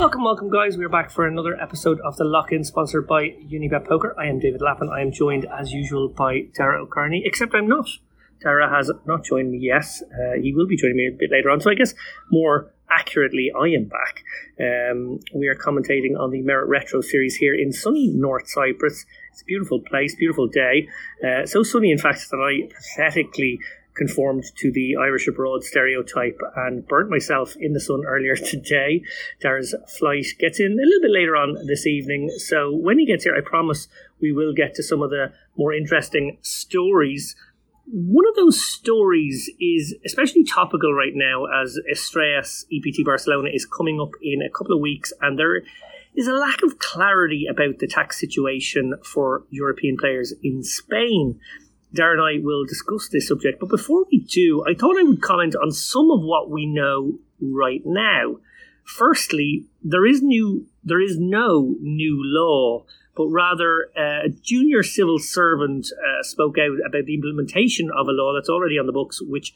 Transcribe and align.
Welcome, 0.00 0.24
welcome, 0.24 0.48
guys. 0.48 0.78
We're 0.78 0.88
back 0.88 1.10
for 1.10 1.26
another 1.26 1.60
episode 1.60 2.00
of 2.00 2.16
the 2.16 2.24
Lock 2.24 2.52
In, 2.52 2.64
sponsored 2.64 3.06
by 3.06 3.34
Unibet 3.52 3.86
Poker. 3.86 4.18
I 4.18 4.28
am 4.28 4.38
David 4.38 4.62
Lappin. 4.62 4.88
I 4.88 5.02
am 5.02 5.12
joined, 5.12 5.44
as 5.44 5.72
usual, 5.72 6.08
by 6.08 6.46
Dara 6.54 6.82
O'Kearney, 6.82 7.22
except 7.26 7.54
I'm 7.54 7.68
not. 7.68 7.86
Dara 8.40 8.74
has 8.74 8.90
not 9.04 9.26
joined 9.26 9.50
me, 9.50 9.58
yet. 9.58 9.84
Uh, 10.10 10.40
he 10.40 10.54
will 10.54 10.66
be 10.66 10.74
joining 10.74 10.96
me 10.96 11.08
a 11.08 11.12
bit 11.12 11.30
later 11.30 11.50
on. 11.50 11.60
So 11.60 11.70
I 11.70 11.74
guess 11.74 11.92
more 12.30 12.72
accurately, 12.90 13.52
I 13.54 13.66
am 13.66 13.90
back. 13.90 14.24
Um, 14.58 15.20
we 15.34 15.48
are 15.48 15.54
commentating 15.54 16.18
on 16.18 16.30
the 16.30 16.40
Merit 16.40 16.70
Retro 16.70 17.02
series 17.02 17.36
here 17.36 17.54
in 17.54 17.70
sunny 17.70 18.08
North 18.08 18.48
Cyprus. 18.48 19.04
It's 19.32 19.42
a 19.42 19.44
beautiful 19.44 19.80
place, 19.80 20.14
beautiful 20.14 20.48
day. 20.48 20.88
Uh, 21.22 21.44
so 21.44 21.62
sunny, 21.62 21.90
in 21.90 21.98
fact, 21.98 22.30
that 22.30 22.38
I 22.38 22.72
pathetically 22.72 23.60
conformed 24.00 24.44
to 24.56 24.72
the 24.72 24.96
Irish 24.96 25.28
abroad 25.28 25.62
stereotype 25.62 26.40
and 26.56 26.88
burnt 26.88 27.10
myself 27.10 27.54
in 27.60 27.74
the 27.74 27.80
sun 27.80 28.02
earlier 28.06 28.34
today. 28.54 29.02
Dara's 29.42 29.74
flight 29.98 30.24
gets 30.38 30.58
in 30.58 30.72
a 30.72 30.86
little 30.86 31.02
bit 31.02 31.10
later 31.10 31.36
on 31.36 31.66
this 31.66 31.86
evening, 31.86 32.30
so 32.38 32.74
when 32.74 32.98
he 32.98 33.04
gets 33.04 33.24
here, 33.24 33.36
I 33.36 33.46
promise 33.46 33.88
we 34.18 34.32
will 34.32 34.54
get 34.54 34.74
to 34.76 34.82
some 34.82 35.02
of 35.02 35.10
the 35.10 35.32
more 35.54 35.74
interesting 35.74 36.38
stories. 36.40 37.36
One 37.92 38.26
of 38.26 38.36
those 38.36 38.58
stories 38.58 39.50
is 39.60 39.94
especially 40.06 40.44
topical 40.44 40.94
right 40.94 41.12
now 41.14 41.44
as 41.62 41.78
Estrellas 41.92 42.64
EPT 42.72 43.04
Barcelona 43.04 43.50
is 43.52 43.66
coming 43.66 44.00
up 44.00 44.12
in 44.22 44.40
a 44.40 44.48
couple 44.48 44.74
of 44.74 44.80
weeks, 44.80 45.12
and 45.20 45.38
there 45.38 45.62
is 46.14 46.26
a 46.26 46.32
lack 46.32 46.62
of 46.62 46.78
clarity 46.78 47.46
about 47.50 47.80
the 47.80 47.86
tax 47.86 48.18
situation 48.18 48.94
for 49.04 49.44
European 49.50 49.98
players 49.98 50.32
in 50.42 50.62
Spain. 50.62 51.38
Dara 51.92 52.12
and 52.12 52.22
I 52.22 52.44
will 52.44 52.64
discuss 52.64 53.08
this 53.08 53.28
subject, 53.28 53.58
but 53.60 53.68
before 53.68 54.04
we 54.10 54.18
do, 54.18 54.64
I 54.68 54.74
thought 54.74 54.98
I 54.98 55.02
would 55.02 55.22
comment 55.22 55.56
on 55.56 55.72
some 55.72 56.10
of 56.10 56.20
what 56.22 56.50
we 56.50 56.66
know 56.66 57.18
right 57.40 57.82
now. 57.84 58.36
Firstly, 58.84 59.66
there 59.82 60.06
is 60.06 60.22
new 60.22 60.66
there 60.82 61.00
is 61.00 61.18
no 61.18 61.76
new 61.80 62.20
law, 62.22 62.84
but 63.16 63.26
rather 63.26 63.90
uh, 63.96 64.26
a 64.26 64.28
junior 64.28 64.82
civil 64.82 65.18
servant 65.18 65.88
uh, 65.92 66.22
spoke 66.22 66.56
out 66.58 66.78
about 66.86 67.04
the 67.04 67.14
implementation 67.14 67.90
of 67.90 68.08
a 68.08 68.12
law 68.12 68.32
that's 68.34 68.48
already 68.48 68.78
on 68.78 68.86
the 68.86 68.92
books, 68.92 69.20
which 69.20 69.54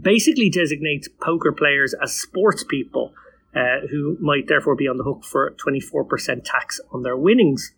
basically 0.00 0.48
designates 0.48 1.08
poker 1.20 1.52
players 1.52 1.94
as 2.02 2.12
sports 2.12 2.64
people, 2.64 3.12
uh, 3.54 3.86
who 3.90 4.16
might 4.20 4.48
therefore 4.48 4.74
be 4.74 4.88
on 4.88 4.96
the 4.96 5.04
hook 5.04 5.24
for 5.24 5.54
24% 5.64 6.42
tax 6.44 6.80
on 6.90 7.02
their 7.02 7.16
winnings. 7.16 7.72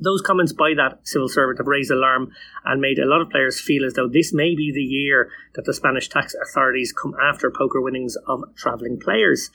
Those 0.00 0.22
comments 0.22 0.52
by 0.52 0.74
that 0.76 1.00
civil 1.06 1.28
servant 1.28 1.58
have 1.58 1.66
raised 1.66 1.90
alarm 1.90 2.30
and 2.64 2.80
made 2.80 2.98
a 2.98 3.06
lot 3.06 3.20
of 3.20 3.30
players 3.30 3.60
feel 3.60 3.84
as 3.84 3.94
though 3.94 4.08
this 4.08 4.32
may 4.32 4.54
be 4.54 4.72
the 4.72 4.82
year 4.82 5.30
that 5.54 5.64
the 5.64 5.74
Spanish 5.74 6.08
tax 6.08 6.34
authorities 6.34 6.92
come 6.92 7.14
after 7.20 7.50
poker 7.50 7.80
winnings 7.80 8.16
of 8.26 8.44
travelling 8.54 8.98
players. 9.00 9.50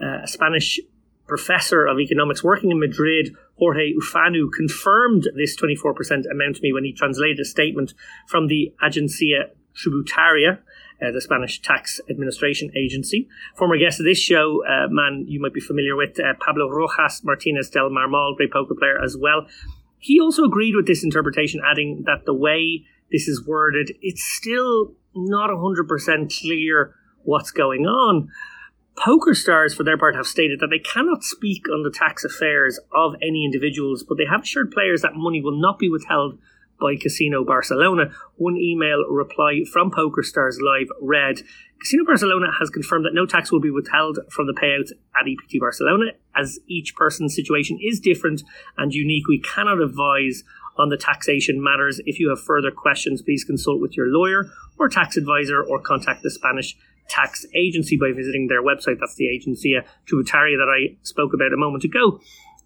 Uh, 0.00 0.22
a 0.22 0.26
Spanish 0.26 0.80
professor 1.26 1.86
of 1.86 2.00
economics 2.00 2.42
working 2.42 2.70
in 2.70 2.80
Madrid, 2.80 3.34
Jorge 3.58 3.92
Ufanu, 3.94 4.50
confirmed 4.54 5.28
this 5.36 5.56
24% 5.56 6.30
amount 6.30 6.56
to 6.56 6.62
me 6.62 6.72
when 6.72 6.84
he 6.84 6.92
translated 6.92 7.40
a 7.40 7.44
statement 7.44 7.94
from 8.26 8.48
the 8.48 8.74
Agencia 8.82 9.50
Tributaria, 9.74 10.58
uh, 11.02 11.10
the 11.10 11.20
Spanish 11.20 11.60
tax 11.60 12.00
administration 12.10 12.70
agency. 12.76 13.28
Former 13.56 13.76
guest 13.76 14.00
of 14.00 14.06
this 14.06 14.18
show, 14.18 14.62
uh, 14.64 14.88
man 14.88 15.24
you 15.26 15.40
might 15.40 15.54
be 15.54 15.60
familiar 15.60 15.96
with, 15.96 16.18
uh, 16.20 16.34
Pablo 16.38 16.68
Rojas 16.68 17.22
Martinez 17.24 17.70
del 17.70 17.90
Marmol, 17.90 18.36
great 18.36 18.52
poker 18.52 18.74
player 18.74 19.02
as 19.02 19.16
well. 19.16 19.46
He 20.02 20.18
also 20.18 20.42
agreed 20.42 20.74
with 20.74 20.88
this 20.88 21.04
interpretation, 21.04 21.60
adding 21.64 22.02
that 22.06 22.26
the 22.26 22.34
way 22.34 22.84
this 23.12 23.28
is 23.28 23.46
worded, 23.46 23.92
it's 24.02 24.24
still 24.24 24.94
not 25.14 25.48
100% 25.48 26.40
clear 26.40 26.94
what's 27.22 27.52
going 27.52 27.86
on. 27.86 28.28
Poker 28.96 29.32
stars, 29.32 29.74
for 29.74 29.84
their 29.84 29.96
part, 29.96 30.16
have 30.16 30.26
stated 30.26 30.58
that 30.58 30.66
they 30.66 30.80
cannot 30.80 31.22
speak 31.22 31.68
on 31.72 31.84
the 31.84 31.90
tax 31.90 32.24
affairs 32.24 32.80
of 32.92 33.14
any 33.22 33.44
individuals, 33.44 34.02
but 34.02 34.18
they 34.18 34.26
have 34.28 34.42
assured 34.42 34.72
players 34.72 35.02
that 35.02 35.14
money 35.14 35.40
will 35.40 35.58
not 35.58 35.78
be 35.78 35.88
withheld 35.88 36.36
by 36.82 36.96
Casino 36.96 37.44
Barcelona. 37.44 38.10
One 38.36 38.56
email 38.56 39.06
reply 39.08 39.62
from 39.72 39.90
Poker 39.90 40.22
Stars 40.22 40.58
Live 40.60 40.88
read 41.00 41.40
Casino 41.80 42.04
Barcelona 42.04 42.48
has 42.58 42.70
confirmed 42.70 43.04
that 43.06 43.14
no 43.14 43.24
tax 43.24 43.50
will 43.50 43.60
be 43.60 43.70
withheld 43.70 44.18
from 44.30 44.46
the 44.46 44.52
payouts 44.52 44.90
at 45.18 45.26
EPT 45.26 45.60
Barcelona, 45.60 46.12
as 46.36 46.58
each 46.68 46.94
person's 46.94 47.34
situation 47.34 47.78
is 47.82 48.00
different 48.00 48.42
and 48.76 48.92
unique. 48.92 49.26
We 49.28 49.40
cannot 49.40 49.80
advise 49.80 50.44
on 50.76 50.88
the 50.88 50.96
taxation 50.96 51.62
matters. 51.62 52.00
If 52.04 52.18
you 52.18 52.28
have 52.30 52.40
further 52.40 52.70
questions, 52.70 53.22
please 53.22 53.44
consult 53.44 53.80
with 53.80 53.96
your 53.96 54.06
lawyer 54.06 54.44
or 54.78 54.88
tax 54.88 55.16
advisor 55.16 55.62
or 55.62 55.80
contact 55.80 56.22
the 56.22 56.30
Spanish 56.30 56.76
tax 57.08 57.44
agency 57.54 57.96
by 57.96 58.12
visiting 58.14 58.48
their 58.48 58.62
website. 58.62 58.98
That's 59.00 59.16
the 59.16 59.26
Agencia 59.26 59.82
uh, 59.82 59.86
Tributaria 60.06 60.56
that 60.56 60.68
I 60.70 60.96
spoke 61.02 61.34
about 61.34 61.52
a 61.52 61.56
moment 61.56 61.84
ago. 61.84 62.20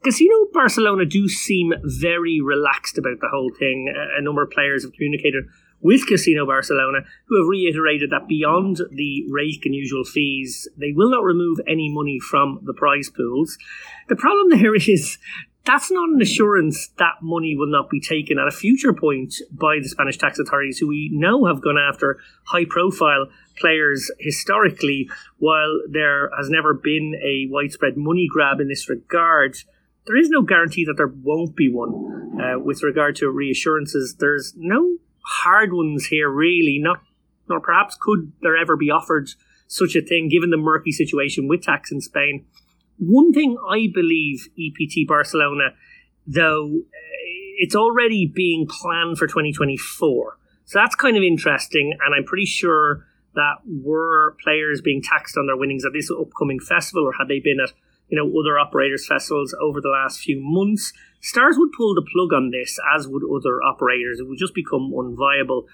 Casino 0.06 0.46
Barcelona 0.52 1.04
do 1.04 1.28
seem 1.28 1.72
very 1.82 2.40
relaxed 2.40 2.96
about 2.96 3.18
the 3.20 3.26
whole 3.28 3.50
thing. 3.58 3.92
A 4.16 4.22
number 4.22 4.44
of 4.44 4.52
players 4.52 4.84
have 4.84 4.92
communicated 4.92 5.46
with 5.80 6.06
Casino 6.06 6.46
Barcelona, 6.46 7.00
who 7.26 7.42
have 7.42 7.48
reiterated 7.48 8.10
that 8.10 8.28
beyond 8.28 8.82
the 8.92 9.24
rake 9.28 9.66
and 9.66 9.74
usual 9.74 10.04
fees, 10.04 10.68
they 10.78 10.92
will 10.94 11.10
not 11.10 11.24
remove 11.24 11.58
any 11.66 11.92
money 11.92 12.20
from 12.20 12.60
the 12.62 12.72
prize 12.72 13.10
pools. 13.10 13.58
The 14.08 14.14
problem 14.14 14.60
there 14.60 14.74
is 14.88 15.18
that's 15.64 15.90
not 15.90 16.08
an 16.10 16.22
assurance 16.22 16.86
that 16.98 17.14
money 17.20 17.56
will 17.56 17.70
not 17.70 17.90
be 17.90 17.98
taken 17.98 18.38
at 18.38 18.46
a 18.46 18.52
future 18.52 18.92
point 18.92 19.34
by 19.50 19.80
the 19.82 19.88
Spanish 19.88 20.18
tax 20.18 20.38
authorities, 20.38 20.78
who 20.78 20.86
we 20.86 21.10
know 21.12 21.46
have 21.46 21.60
gone 21.60 21.78
after 21.78 22.20
high 22.44 22.64
profile 22.64 23.26
players 23.58 24.08
historically, 24.20 25.10
while 25.38 25.80
there 25.90 26.30
has 26.36 26.48
never 26.48 26.74
been 26.74 27.20
a 27.24 27.48
widespread 27.50 27.96
money 27.96 28.28
grab 28.30 28.60
in 28.60 28.68
this 28.68 28.88
regard. 28.88 29.56
There 30.06 30.16
is 30.16 30.30
no 30.30 30.42
guarantee 30.42 30.84
that 30.84 30.94
there 30.96 31.12
won't 31.22 31.56
be 31.56 31.68
one. 31.68 32.40
Uh, 32.40 32.58
with 32.58 32.82
regard 32.82 33.16
to 33.16 33.30
reassurances, 33.30 34.16
there's 34.18 34.52
no 34.56 34.98
hard 35.42 35.72
ones 35.72 36.06
here, 36.06 36.28
really. 36.28 36.78
Not, 36.80 36.98
nor 37.48 37.60
perhaps 37.60 37.96
could 38.00 38.32
there 38.42 38.56
ever 38.56 38.76
be 38.76 38.90
offered 38.90 39.30
such 39.66 39.96
a 39.96 40.02
thing, 40.02 40.28
given 40.28 40.50
the 40.50 40.56
murky 40.56 40.92
situation 40.92 41.48
with 41.48 41.62
tax 41.62 41.90
in 41.90 42.00
Spain. 42.00 42.44
One 42.98 43.32
thing 43.32 43.56
I 43.68 43.88
believe 43.92 44.48
EPT 44.58 45.08
Barcelona, 45.08 45.70
though, 46.26 46.70
uh, 46.76 47.26
it's 47.58 47.74
already 47.74 48.30
being 48.32 48.66
planned 48.68 49.18
for 49.18 49.26
2024. 49.26 50.38
So 50.66 50.78
that's 50.78 50.94
kind 50.94 51.16
of 51.16 51.22
interesting, 51.22 51.96
and 52.04 52.14
I'm 52.14 52.24
pretty 52.24 52.46
sure 52.46 53.06
that 53.34 53.56
were 53.66 54.36
players 54.42 54.80
being 54.80 55.02
taxed 55.02 55.36
on 55.36 55.46
their 55.46 55.56
winnings 55.56 55.84
at 55.84 55.92
this 55.92 56.10
upcoming 56.10 56.58
festival, 56.58 57.04
or 57.04 57.12
had 57.18 57.28
they 57.28 57.40
been 57.40 57.60
at 57.62 57.72
you 58.08 58.16
know 58.16 58.28
other 58.28 58.58
operators 58.58 59.06
festivals 59.06 59.54
over 59.60 59.80
the 59.80 59.88
last 59.88 60.20
few 60.20 60.40
months, 60.40 60.92
Stars 61.26 61.56
would 61.58 61.72
pull 61.76 61.92
the 61.92 62.06
plug 62.06 62.32
on 62.32 62.50
this, 62.50 62.78
as 62.94 63.08
would 63.08 63.24
other 63.24 63.60
operators. 63.62 64.20
It 64.20 64.28
would 64.28 64.38
just 64.38 64.54
become 64.54 64.92
unviable. 64.92 65.64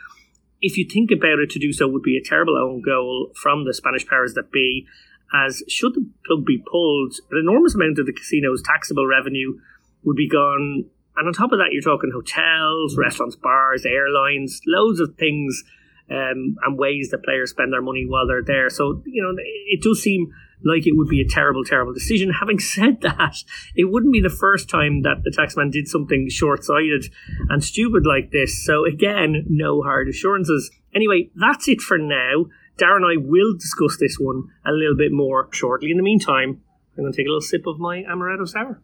If 0.63 0.79
you 0.79 0.87
think 0.89 1.11
about 1.11 1.41
it, 1.41 1.51
to 1.51 1.59
do 1.59 1.75
so 1.75 1.89
would 1.89 2.03
be 2.03 2.17
a 2.17 2.25
terrible 2.25 2.57
own 2.57 2.81
goal 2.81 3.33
from 3.35 3.67
the 3.67 3.75
Spanish 3.75 4.07
powers 4.07 4.33
that 4.33 4.51
be, 4.51 4.87
as 5.35 5.63
should 5.69 5.93
the 5.95 6.09
plug 6.25 6.47
be 6.47 6.63
pulled, 6.71 7.17
an 7.31 7.39
enormous 7.39 7.75
amount 7.75 7.99
of 7.99 8.07
the 8.07 8.15
casino's 8.15 8.63
taxable 8.63 9.07
revenue 9.07 9.59
would 10.05 10.17
be 10.17 10.29
gone. 10.29 10.87
And 11.17 11.27
on 11.27 11.35
top 11.35 11.53
of 11.53 11.59
that, 11.59 11.73
you're 11.73 11.83
talking 11.83 12.13
hotels, 12.15 12.97
restaurants, 12.97 13.37
bars, 13.37 13.85
airlines, 13.85 14.63
loads 14.67 15.01
of 15.01 15.17
things 15.17 15.65
um, 16.13 16.57
and 16.63 16.79
ways 16.79 17.09
that 17.11 17.25
players 17.25 17.51
spend 17.51 17.73
their 17.73 17.83
money 17.83 18.05
while 18.07 18.27
they're 18.27 18.45
there. 18.45 18.69
So, 18.69 19.03
you 19.07 19.23
know, 19.23 19.35
it 19.39 19.83
does 19.83 20.03
seem 20.03 20.33
like 20.65 20.87
it 20.87 20.97
would 20.97 21.09
be 21.09 21.21
a 21.21 21.29
terrible, 21.29 21.65
terrible 21.65 21.93
decision. 21.93 22.31
Having 22.41 22.59
said 22.59 23.01
that, 23.01 23.37
it 23.75 23.91
wouldn't 23.91 24.13
be 24.13 24.21
the 24.21 24.31
first 24.31 24.69
time 24.69 25.03
that 25.03 25.23
the 25.25 25.31
taxman 25.31 25.73
did 25.73 25.89
something 25.89 26.29
short 26.29 26.65
sighted 26.65 27.07
and 27.49 27.65
stupid 27.65 28.05
like 28.07 28.31
this. 28.31 28.65
So, 28.65 28.85
again, 28.85 29.47
no 29.49 29.83
hard 29.83 30.09
assurances. 30.09 30.71
Anyway, 30.95 31.31
that's 31.35 31.69
it 31.69 31.81
for 31.81 31.99
now. 31.99 32.47
Dara 32.77 32.97
and 32.97 33.07
I 33.07 33.17
will 33.17 33.55
discuss 33.55 33.97
this 33.99 34.19
one 34.19 34.49
a 34.67 34.73
little 34.73 34.97
bit 34.97 35.13
more 35.13 35.49
shortly. 35.53 35.91
In 35.91 35.97
the 35.97 36.03
meantime, 36.03 36.61
I'm 36.97 37.05
going 37.05 37.13
to 37.13 37.17
take 37.17 37.27
a 37.27 37.31
little 37.31 37.41
sip 37.41 37.67
of 37.67 37.79
my 37.79 38.03
amaretto 38.03 38.49
sour. 38.49 38.83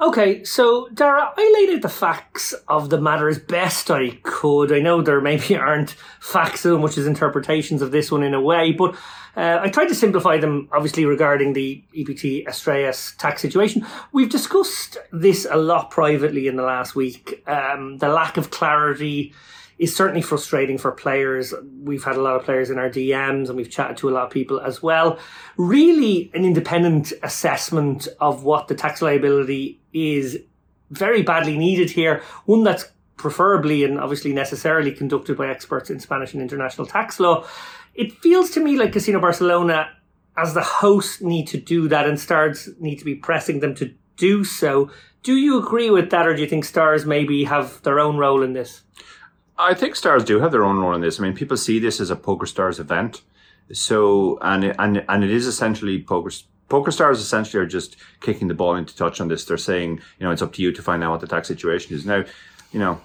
Okay, 0.00 0.44
so 0.44 0.88
Dara, 0.94 1.30
I 1.36 1.54
laid 1.58 1.76
out 1.76 1.82
the 1.82 1.90
facts 1.90 2.54
of 2.68 2.88
the 2.88 2.98
matter 2.98 3.28
as 3.28 3.38
best 3.38 3.90
I 3.90 4.12
could. 4.22 4.72
I 4.72 4.78
know 4.78 5.02
there 5.02 5.20
maybe 5.20 5.56
aren't 5.58 5.90
facts 6.20 6.62
so 6.62 6.78
much 6.78 6.96
as 6.96 7.06
interpretations 7.06 7.82
of 7.82 7.90
this 7.90 8.10
one 8.10 8.22
in 8.22 8.32
a 8.32 8.40
way, 8.40 8.72
but 8.72 8.94
uh, 9.36 9.58
I 9.60 9.68
tried 9.68 9.88
to 9.88 9.94
simplify 9.94 10.38
them, 10.38 10.70
obviously, 10.72 11.04
regarding 11.04 11.52
the 11.52 11.84
EPT 11.94 12.48
Estrellas 12.48 13.14
tax 13.18 13.42
situation. 13.42 13.86
We've 14.10 14.30
discussed 14.30 14.96
this 15.12 15.46
a 15.48 15.56
lot 15.56 15.90
privately 15.90 16.46
in 16.46 16.56
the 16.56 16.62
last 16.62 16.96
week. 16.96 17.42
Um, 17.46 17.98
the 17.98 18.08
lack 18.08 18.38
of 18.38 18.50
clarity 18.50 19.34
is 19.80 19.96
certainly 19.96 20.20
frustrating 20.20 20.76
for 20.76 20.92
players. 20.92 21.54
We've 21.82 22.04
had 22.04 22.16
a 22.16 22.20
lot 22.20 22.36
of 22.36 22.44
players 22.44 22.68
in 22.68 22.78
our 22.78 22.90
DMs 22.90 23.48
and 23.48 23.56
we've 23.56 23.70
chatted 23.70 23.96
to 23.98 24.10
a 24.10 24.12
lot 24.12 24.24
of 24.24 24.30
people 24.30 24.60
as 24.60 24.82
well. 24.82 25.18
Really, 25.56 26.30
an 26.34 26.44
independent 26.44 27.14
assessment 27.22 28.06
of 28.20 28.44
what 28.44 28.68
the 28.68 28.74
tax 28.74 29.00
liability 29.00 29.79
is 29.92 30.42
very 30.90 31.22
badly 31.22 31.56
needed 31.56 31.90
here. 31.90 32.22
One 32.46 32.64
that's 32.64 32.90
preferably 33.16 33.84
and 33.84 34.00
obviously 34.00 34.32
necessarily 34.32 34.92
conducted 34.92 35.36
by 35.36 35.48
experts 35.48 35.90
in 35.90 36.00
Spanish 36.00 36.32
and 36.32 36.42
international 36.42 36.86
tax 36.86 37.20
law. 37.20 37.46
It 37.94 38.12
feels 38.12 38.50
to 38.50 38.60
me 38.60 38.76
like 38.76 38.92
Casino 38.92 39.20
Barcelona 39.20 39.90
as 40.36 40.54
the 40.54 40.62
host, 40.62 41.20
need 41.20 41.46
to 41.48 41.58
do 41.58 41.88
that 41.88 42.06
and 42.06 42.18
stars 42.18 42.68
need 42.78 42.96
to 42.96 43.04
be 43.04 43.14
pressing 43.14 43.60
them 43.60 43.74
to 43.74 43.92
do 44.16 44.44
so. 44.44 44.90
Do 45.22 45.36
you 45.36 45.58
agree 45.58 45.90
with 45.90 46.10
that, 46.10 46.26
or 46.26 46.34
do 46.34 46.40
you 46.40 46.48
think 46.48 46.64
stars 46.64 47.04
maybe 47.04 47.44
have 47.44 47.82
their 47.82 48.00
own 48.00 48.16
role 48.16 48.42
in 48.42 48.54
this? 48.54 48.82
I 49.58 49.74
think 49.74 49.96
stars 49.96 50.24
do 50.24 50.40
have 50.40 50.52
their 50.52 50.64
own 50.64 50.78
role 50.78 50.94
in 50.94 51.02
this. 51.02 51.20
I 51.20 51.24
mean, 51.24 51.34
people 51.34 51.58
see 51.58 51.78
this 51.78 52.00
as 52.00 52.08
a 52.08 52.16
poker 52.16 52.46
stars 52.46 52.80
event, 52.80 53.22
so 53.72 54.38
and 54.40 54.74
and 54.78 55.04
and 55.08 55.24
it 55.24 55.30
is 55.30 55.46
essentially 55.46 56.02
poker. 56.02 56.30
Poker 56.70 56.92
stars 56.92 57.20
essentially 57.20 57.62
are 57.62 57.66
just 57.66 57.96
kicking 58.20 58.48
the 58.48 58.54
ball 58.54 58.76
into 58.76 58.96
touch 58.96 59.20
on 59.20 59.28
this. 59.28 59.44
They're 59.44 59.58
saying, 59.58 60.00
you 60.18 60.24
know, 60.24 60.30
it's 60.30 60.40
up 60.40 60.52
to 60.54 60.62
you 60.62 60.72
to 60.72 60.82
find 60.82 61.04
out 61.04 61.10
what 61.10 61.20
the 61.20 61.26
tax 61.26 61.48
situation 61.48 61.94
is. 61.94 62.06
Now, 62.06 62.24
you 62.72 62.78
know, 62.78 63.00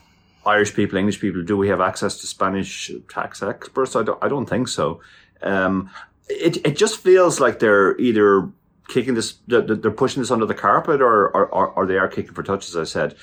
Irish 0.45 0.73
people, 0.75 0.97
English 0.99 1.19
people, 1.19 1.43
do 1.43 1.57
we 1.57 1.67
have 1.69 1.81
access 1.81 2.21
to 2.21 2.27
Spanish 2.27 2.91
tax 3.09 3.41
experts? 3.41 3.95
I 3.95 4.03
don't, 4.03 4.23
I 4.23 4.29
don't 4.29 4.45
think 4.45 4.67
so. 4.67 5.01
Um, 5.41 5.89
it, 6.29 6.57
it 6.65 6.77
just 6.77 6.99
feels 6.99 7.39
like 7.39 7.57
they're 7.57 7.97
either 7.97 8.49
kicking 8.87 9.15
this, 9.15 9.39
they're 9.47 9.65
pushing 9.91 10.21
this 10.21 10.29
under 10.29 10.45
the 10.45 10.53
carpet 10.53 11.01
or, 11.01 11.29
or, 11.29 11.47
or 11.47 11.87
they 11.87 11.97
are 11.97 12.07
kicking 12.07 12.33
for 12.33 12.43
touch, 12.43 12.69
as 12.69 12.77
I 12.77 12.83
said. 12.83 13.15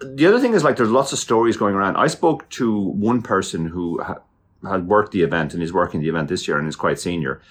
The 0.00 0.26
other 0.26 0.40
thing 0.40 0.54
is 0.54 0.64
like 0.64 0.76
there's 0.76 0.90
lots 0.90 1.12
of 1.12 1.18
stories 1.18 1.58
going 1.58 1.74
around. 1.74 1.96
I 1.96 2.06
spoke 2.06 2.48
to 2.50 2.74
one 2.74 3.20
person 3.20 3.66
who 3.66 4.02
ha- 4.02 4.22
had 4.66 4.88
worked 4.88 5.12
the 5.12 5.22
event 5.22 5.52
and 5.52 5.62
is 5.62 5.74
working 5.74 6.00
the 6.00 6.08
event 6.08 6.28
this 6.28 6.48
year 6.48 6.58
and 6.58 6.66
is 6.66 6.76
quite 6.76 6.98
senior. 6.98 7.42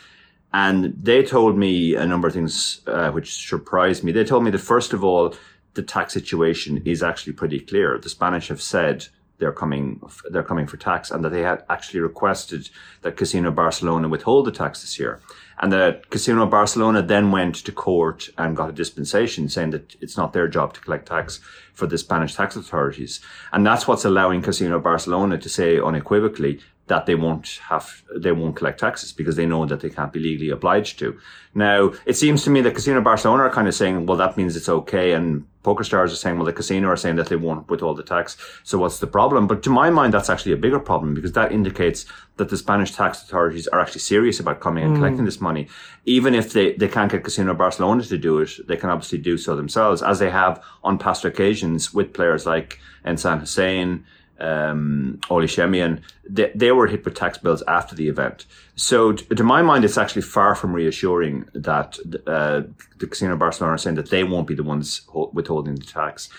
And 0.55 0.95
they 1.03 1.21
told 1.21 1.57
me 1.57 1.95
a 1.95 2.07
number 2.07 2.29
of 2.29 2.33
things 2.33 2.79
uh, 2.87 3.11
which 3.11 3.45
surprised 3.45 4.05
me. 4.05 4.13
They 4.13 4.23
told 4.23 4.45
me 4.45 4.51
that 4.51 4.59
first 4.59 4.93
of 4.93 5.03
all, 5.03 5.35
the 5.73 5.83
tax 5.83 6.13
situation 6.13 6.81
is 6.85 7.03
actually 7.03 7.33
pretty 7.33 7.59
clear. 7.59 7.97
The 7.97 8.07
Spanish 8.07 8.47
have 8.47 8.61
said 8.61 9.05
they're 9.37 9.51
coming 9.51 10.01
they're 10.29 10.43
coming 10.51 10.65
for 10.65 10.77
tax 10.77 11.11
and 11.11 11.25
that 11.25 11.31
they 11.31 11.41
had 11.41 11.65
actually 11.69 11.99
requested 11.99 12.69
that 13.01 13.17
Casino 13.17 13.51
Barcelona 13.51 14.07
withhold 14.07 14.45
the 14.45 14.51
tax 14.53 14.79
this 14.79 14.97
year. 14.97 15.19
And 15.59 15.73
that 15.73 16.09
Casino 16.09 16.45
Barcelona 16.45 17.01
then 17.01 17.31
went 17.31 17.55
to 17.55 17.73
court 17.73 18.29
and 18.37 18.55
got 18.55 18.69
a 18.69 18.79
dispensation 18.81 19.49
saying 19.49 19.71
that 19.71 19.97
it's 19.99 20.15
not 20.15 20.31
their 20.31 20.47
job 20.47 20.73
to 20.75 20.79
collect 20.79 21.09
tax 21.09 21.41
for 21.73 21.85
the 21.85 21.97
Spanish 21.97 22.33
tax 22.33 22.55
authorities. 22.55 23.19
And 23.51 23.67
that's 23.67 23.89
what's 23.89 24.05
allowing 24.05 24.41
Casino 24.41 24.79
Barcelona 24.79 25.37
to 25.37 25.49
say 25.49 25.81
unequivocally 25.81 26.61
that 26.87 27.05
they 27.05 27.15
won't 27.15 27.59
have, 27.69 28.03
they 28.15 28.31
won't 28.31 28.55
collect 28.55 28.79
taxes 28.79 29.11
because 29.11 29.35
they 29.35 29.45
know 29.45 29.65
that 29.65 29.79
they 29.79 29.89
can't 29.89 30.13
be 30.13 30.19
legally 30.19 30.49
obliged 30.49 30.99
to. 30.99 31.19
Now, 31.55 31.93
it 32.05 32.15
seems 32.15 32.43
to 32.43 32.49
me 32.49 32.61
that 32.61 32.75
Casino 32.75 33.01
Barcelona 33.01 33.43
are 33.43 33.49
kind 33.49 33.67
of 33.67 33.73
saying, 33.73 34.05
well, 34.05 34.17
that 34.17 34.37
means 34.37 34.55
it's 34.55 34.69
okay. 34.69 35.13
And 35.13 35.47
Poker 35.63 35.83
Stars 35.83 36.13
are 36.13 36.17
saying, 36.17 36.37
well, 36.37 36.45
the 36.45 36.53
casino 36.53 36.89
are 36.89 36.95
saying 36.95 37.15
that 37.15 37.27
they 37.27 37.35
won't 37.35 37.67
withhold 37.69 37.97
the 37.97 38.03
tax. 38.03 38.37
So 38.63 38.77
what's 38.77 38.99
the 38.99 39.07
problem? 39.07 39.47
But 39.47 39.63
to 39.63 39.71
my 39.71 39.89
mind, 39.89 40.13
that's 40.13 40.29
actually 40.29 40.51
a 40.51 40.57
bigger 40.57 40.79
problem 40.79 41.15
because 41.15 41.31
that 41.31 41.51
indicates 41.51 42.05
that 42.37 42.49
the 42.49 42.57
Spanish 42.57 42.91
tax 42.91 43.23
authorities 43.23 43.67
are 43.69 43.79
actually 43.79 44.01
serious 44.01 44.39
about 44.39 44.59
coming 44.59 44.83
and 44.83 44.93
mm. 44.93 44.97
collecting 44.97 45.25
this 45.25 45.41
money. 45.41 45.67
Even 46.05 46.35
if 46.35 46.53
they, 46.53 46.73
they 46.73 46.87
can't 46.87 47.11
get 47.11 47.23
Casino 47.23 47.55
Barcelona 47.55 48.03
to 48.03 48.17
do 48.17 48.37
it, 48.39 48.51
they 48.67 48.77
can 48.77 48.91
obviously 48.91 49.17
do 49.17 49.37
so 49.39 49.55
themselves, 49.55 50.03
as 50.03 50.19
they 50.19 50.29
have 50.29 50.63
on 50.83 50.99
past 50.99 51.25
occasions 51.25 51.91
with 51.91 52.13
players 52.13 52.45
like 52.45 52.79
Ensan 53.03 53.39
Hossein, 53.39 54.05
um, 54.39 55.19
Ole 55.29 55.43
Schemion, 55.43 56.01
they, 56.27 56.51
they 56.55 56.71
were 56.71 56.87
hit 56.87 57.05
with 57.05 57.15
tax 57.15 57.37
bills 57.37 57.63
after 57.67 57.95
the 57.95 58.07
event. 58.07 58.45
So, 58.75 59.13
to, 59.13 59.35
to 59.35 59.43
my 59.43 59.61
mind, 59.61 59.85
it's 59.85 59.97
actually 59.97 60.23
far 60.23 60.55
from 60.55 60.73
reassuring 60.73 61.47
that 61.53 61.97
uh, 62.27 62.63
the 62.97 63.07
Casino 63.07 63.35
Barcelona 63.37 63.75
are 63.75 63.77
saying 63.77 63.95
that 63.95 64.09
they 64.09 64.23
won't 64.23 64.47
be 64.47 64.55
the 64.55 64.63
ones 64.63 65.01
withholding 65.33 65.75
the 65.75 65.85
tax. 65.85 66.29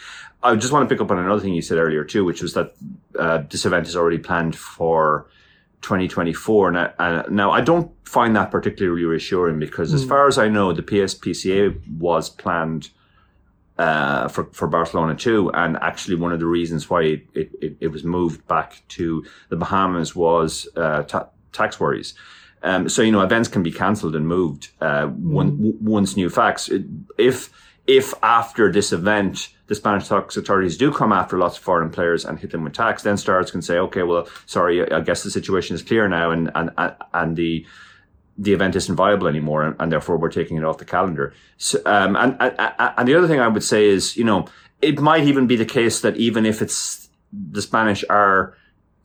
I 0.43 0.55
just 0.57 0.73
want 0.73 0.89
to 0.89 0.95
pick 0.95 1.01
up 1.01 1.11
on 1.11 1.19
another 1.19 1.41
thing 1.41 1.55
you 1.55 1.63
said 1.63 1.79
earlier 1.79 2.05
too, 2.05 2.25
which 2.25 2.43
was 2.43 2.55
that 2.55 2.75
uh, 3.19 3.43
this 3.49 3.65
event 3.65 3.89
is 3.89 3.97
already 3.97 4.19
planned 4.19 4.57
for 4.57 5.27
2024. 5.83 6.71
Now, 6.73 6.93
uh, 6.99 7.23
now, 7.31 7.51
I 7.51 7.61
don't 7.61 7.91
find 8.07 8.37
that 8.37 8.51
particularly 8.51 9.05
reassuring 9.05 9.59
because, 9.59 9.93
mm. 9.93 9.95
as 9.95 10.05
far 10.05 10.27
as 10.29 10.39
I 10.39 10.49
know, 10.49 10.73
the 10.73 10.83
PSPCA 10.83 11.99
was 11.99 12.29
planned 12.29 12.91
uh, 13.79 14.29
for, 14.29 14.45
for 14.53 14.69
Barcelona 14.69 15.15
too. 15.15 15.51
And 15.53 15.77
actually, 15.77 16.17
one 16.17 16.33
of 16.33 16.41
the 16.41 16.47
reasons 16.47 16.89
why 16.89 17.03
it, 17.03 17.27
it, 17.35 17.77
it 17.81 17.89
was 17.89 18.05
moved 18.05 18.47
back 18.47 18.83
to 18.89 19.25
the 19.49 19.57
Bahamas 19.57 20.15
was 20.15 20.69
uh, 20.77 21.03
ta- 21.03 21.29
tax 21.53 21.79
worries. 21.79 22.15
Um, 22.63 22.89
so, 22.89 23.03
you 23.03 23.13
know, 23.13 23.21
events 23.21 23.49
can 23.49 23.63
be 23.63 23.71
cancelled 23.71 24.17
and 24.17 24.27
moved 24.27 24.71
uh, 24.81 25.07
mm. 25.07 25.17
one, 25.17 25.77
once 25.81 26.17
new 26.17 26.31
facts. 26.31 26.71
If, 27.19 27.51
if 27.87 28.15
after 28.23 28.73
this 28.73 28.93
event, 28.93 29.51
the 29.69 29.75
Spanish 29.75 30.09
tax 30.09 30.37
authorities 30.37 30.77
do 30.77 30.93
come 30.93 31.13
after 31.13 31.39
lots 31.39 31.59
of 31.59 31.63
foreign 31.63 31.91
players 31.91 32.25
and 32.25 32.39
hit 32.39 32.51
them 32.51 32.65
with 32.65 32.73
tax, 32.73 33.03
then 33.03 33.17
stars 33.17 33.51
can 33.51 33.63
say, 33.63 33.79
okay, 33.79 34.03
well, 34.03 34.29
sorry, 34.47 34.91
I 34.91 35.01
guess 35.01 35.23
the 35.23 35.31
situation 35.31 35.75
is 35.75 35.83
clear 35.83 36.09
now 36.09 36.31
and, 36.31 36.51
and, 36.55 36.71
and 37.13 37.37
the, 37.37 37.67
the 38.39 38.53
event 38.53 38.77
isn't 38.77 38.97
viable 38.97 39.29
anymore, 39.29 39.63
and, 39.63 39.77
and, 39.79 39.91
therefore 39.91 40.19
we're 40.19 40.31
taking 40.31 40.57
it 40.57 40.65
off 40.65 40.79
the 40.79 40.85
calendar. 40.85 41.33
So, 41.57 41.81
um, 41.87 42.17
and, 42.17 42.37
and 42.41 42.55
and 42.99 43.09
the 43.09 43.15
other 43.15 43.27
thing 43.27 43.41
I 43.41 43.49
would 43.49 43.65
say 43.65 43.87
is, 43.87 44.17
you 44.17 44.25
know, 44.25 44.47
it 44.83 45.01
might 45.01 45.25
even 45.25 45.47
be 45.47 45.57
the 45.57 45.65
case 45.65 46.01
that 46.01 46.17
even 46.17 46.45
if 46.45 46.61
it's 46.61 47.09
the 47.33 47.63
Spanish 47.63 48.05
are 48.11 48.55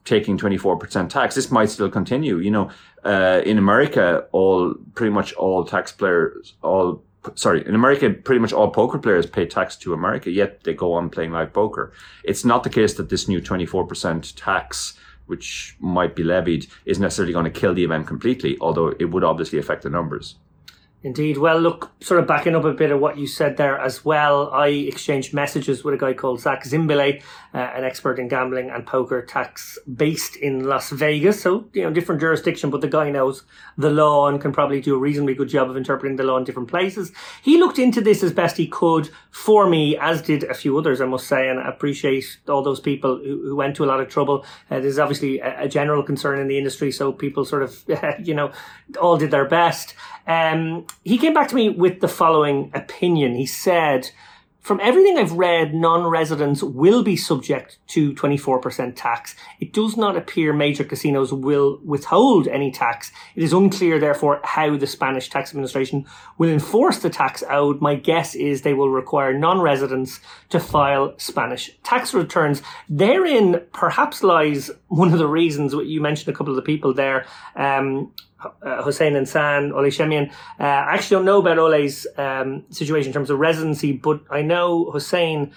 taking 0.03 0.37
24% 0.37 1.09
tax, 1.09 1.35
this 1.35 1.51
might 1.51 1.69
still 1.69 1.89
continue. 1.89 2.39
You 2.39 2.51
know, 2.51 2.71
uh, 3.03 3.41
in 3.45 3.57
America, 3.57 4.25
all 4.31 4.73
pretty 4.95 5.11
much 5.11 5.33
all 5.33 5.63
tax 5.63 5.91
players, 5.91 6.53
all 6.61 7.03
sorry, 7.35 7.65
in 7.67 7.75
America, 7.75 8.09
pretty 8.09 8.39
much 8.39 8.53
all 8.53 8.69
poker 8.69 8.97
players 8.97 9.25
pay 9.25 9.45
tax 9.45 9.75
to 9.77 9.93
America, 9.93 10.29
yet 10.29 10.63
they 10.63 10.73
go 10.73 10.93
on 10.93 11.09
playing 11.09 11.31
live 11.31 11.53
poker. 11.53 11.93
It's 12.23 12.43
not 12.43 12.63
the 12.63 12.69
case 12.69 12.95
that 12.95 13.09
this 13.09 13.27
new 13.27 13.41
24% 13.41 14.33
tax 14.35 14.97
which 15.31 15.77
might 15.79 16.15
be 16.15 16.23
levied, 16.23 16.67
is 16.85 16.99
necessarily 16.99 17.33
going 17.33 17.45
to 17.45 17.59
kill 17.59 17.73
the 17.73 17.85
event 17.85 18.05
completely, 18.05 18.57
although 18.61 18.89
it 18.99 19.05
would 19.05 19.23
obviously 19.23 19.57
affect 19.57 19.81
the 19.81 19.89
numbers. 19.89 20.35
Indeed. 21.03 21.37
Well, 21.37 21.59
look, 21.59 21.89
sort 22.01 22.19
of 22.19 22.27
backing 22.27 22.55
up 22.55 22.63
a 22.63 22.73
bit 22.73 22.91
of 22.91 22.99
what 22.99 23.17
you 23.17 23.25
said 23.25 23.57
there 23.57 23.79
as 23.79 24.05
well, 24.05 24.51
I 24.51 24.67
exchanged 24.67 25.33
messages 25.33 25.83
with 25.83 25.95
a 25.95 25.97
guy 25.97 26.13
called 26.13 26.41
Zach 26.41 26.63
Zimbele, 26.63 27.23
uh, 27.53 27.57
an 27.57 27.83
expert 27.83 28.17
in 28.17 28.27
gambling 28.27 28.69
and 28.69 28.85
poker 28.85 29.21
tax 29.21 29.77
based 29.93 30.35
in 30.37 30.65
Las 30.65 30.89
Vegas. 30.89 31.41
So, 31.41 31.65
you 31.73 31.83
know, 31.83 31.91
different 31.91 32.21
jurisdiction, 32.21 32.69
but 32.69 32.81
the 32.81 32.87
guy 32.87 33.09
knows 33.09 33.43
the 33.77 33.89
law 33.89 34.27
and 34.27 34.39
can 34.39 34.53
probably 34.53 34.79
do 34.79 34.95
a 34.95 34.99
reasonably 34.99 35.33
good 35.33 35.49
job 35.49 35.69
of 35.69 35.75
interpreting 35.75 36.15
the 36.15 36.23
law 36.23 36.37
in 36.37 36.43
different 36.43 36.69
places. 36.69 37.11
He 37.43 37.57
looked 37.57 37.77
into 37.77 37.99
this 37.99 38.23
as 38.23 38.31
best 38.31 38.57
he 38.57 38.67
could 38.67 39.09
for 39.31 39.69
me, 39.69 39.97
as 39.97 40.21
did 40.21 40.43
a 40.45 40.53
few 40.53 40.77
others, 40.77 41.01
I 41.01 41.05
must 41.05 41.27
say, 41.27 41.49
and 41.49 41.59
I 41.59 41.67
appreciate 41.67 42.39
all 42.47 42.63
those 42.63 42.79
people 42.79 43.17
who, 43.17 43.41
who 43.43 43.55
went 43.55 43.75
to 43.77 43.83
a 43.83 43.87
lot 43.87 43.99
of 43.99 44.07
trouble. 44.07 44.45
Uh, 44.69 44.79
there's 44.79 44.99
obviously 44.99 45.39
a, 45.39 45.63
a, 45.63 45.67
general 45.67 46.03
concern 46.03 46.39
in 46.39 46.47
the 46.47 46.57
industry, 46.57 46.91
so 46.91 47.11
people 47.11 47.43
sort 47.43 47.63
of, 47.63 47.83
you 48.23 48.33
know, 48.33 48.51
all 48.99 49.17
did 49.17 49.31
their 49.31 49.47
best. 49.47 49.95
Um, 50.27 50.85
he 51.03 51.17
came 51.17 51.33
back 51.33 51.47
to 51.49 51.55
me 51.55 51.69
with 51.69 51.99
the 51.99 52.07
following 52.07 52.71
opinion. 52.73 53.35
He 53.35 53.45
said, 53.45 54.11
from 54.61 54.79
everything 54.79 55.17
I've 55.17 55.31
read, 55.31 55.73
non-residents 55.73 56.61
will 56.61 57.01
be 57.01 57.15
subject 57.15 57.79
to 57.87 58.13
24% 58.13 58.93
tax. 58.95 59.35
It 59.59 59.73
does 59.73 59.97
not 59.97 60.15
appear 60.15 60.53
major 60.53 60.83
casinos 60.83 61.33
will 61.33 61.79
withhold 61.83 62.47
any 62.47 62.71
tax. 62.71 63.11
It 63.35 63.41
is 63.41 63.53
unclear, 63.53 63.99
therefore, 63.99 64.39
how 64.43 64.77
the 64.77 64.85
Spanish 64.85 65.29
tax 65.29 65.49
administration 65.49 66.05
will 66.37 66.49
enforce 66.49 66.99
the 66.99 67.09
tax 67.09 67.43
owed. 67.49 67.81
My 67.81 67.95
guess 67.95 68.35
is 68.35 68.61
they 68.61 68.75
will 68.75 68.89
require 68.89 69.33
non-residents 69.33 70.19
to 70.49 70.59
file 70.59 71.15
Spanish 71.17 71.71
tax 71.83 72.13
returns. 72.13 72.61
Therein, 72.87 73.61
perhaps 73.73 74.21
lies 74.21 74.69
one 74.89 75.11
of 75.11 75.17
the 75.17 75.27
reasons 75.27 75.73
you 75.73 76.01
mentioned 76.01 76.33
a 76.33 76.37
couple 76.37 76.51
of 76.51 76.57
the 76.57 76.61
people 76.61 76.93
there. 76.93 77.25
Um, 77.55 78.11
uh, 78.43 78.81
Hossein 78.83 79.13
Ensan, 79.13 79.71
Ole 79.73 79.89
Schemion. 79.89 80.31
Uh, 80.59 80.63
I 80.63 80.93
actually 80.93 81.15
don't 81.15 81.25
know 81.25 81.39
about 81.39 81.57
Ole's 81.59 82.07
um, 82.17 82.65
situation 82.69 83.09
in 83.09 83.13
terms 83.13 83.29
of 83.29 83.39
residency, 83.39 83.91
but 83.91 84.21
I 84.29 84.41
know 84.41 84.91
Hossein 84.91 85.51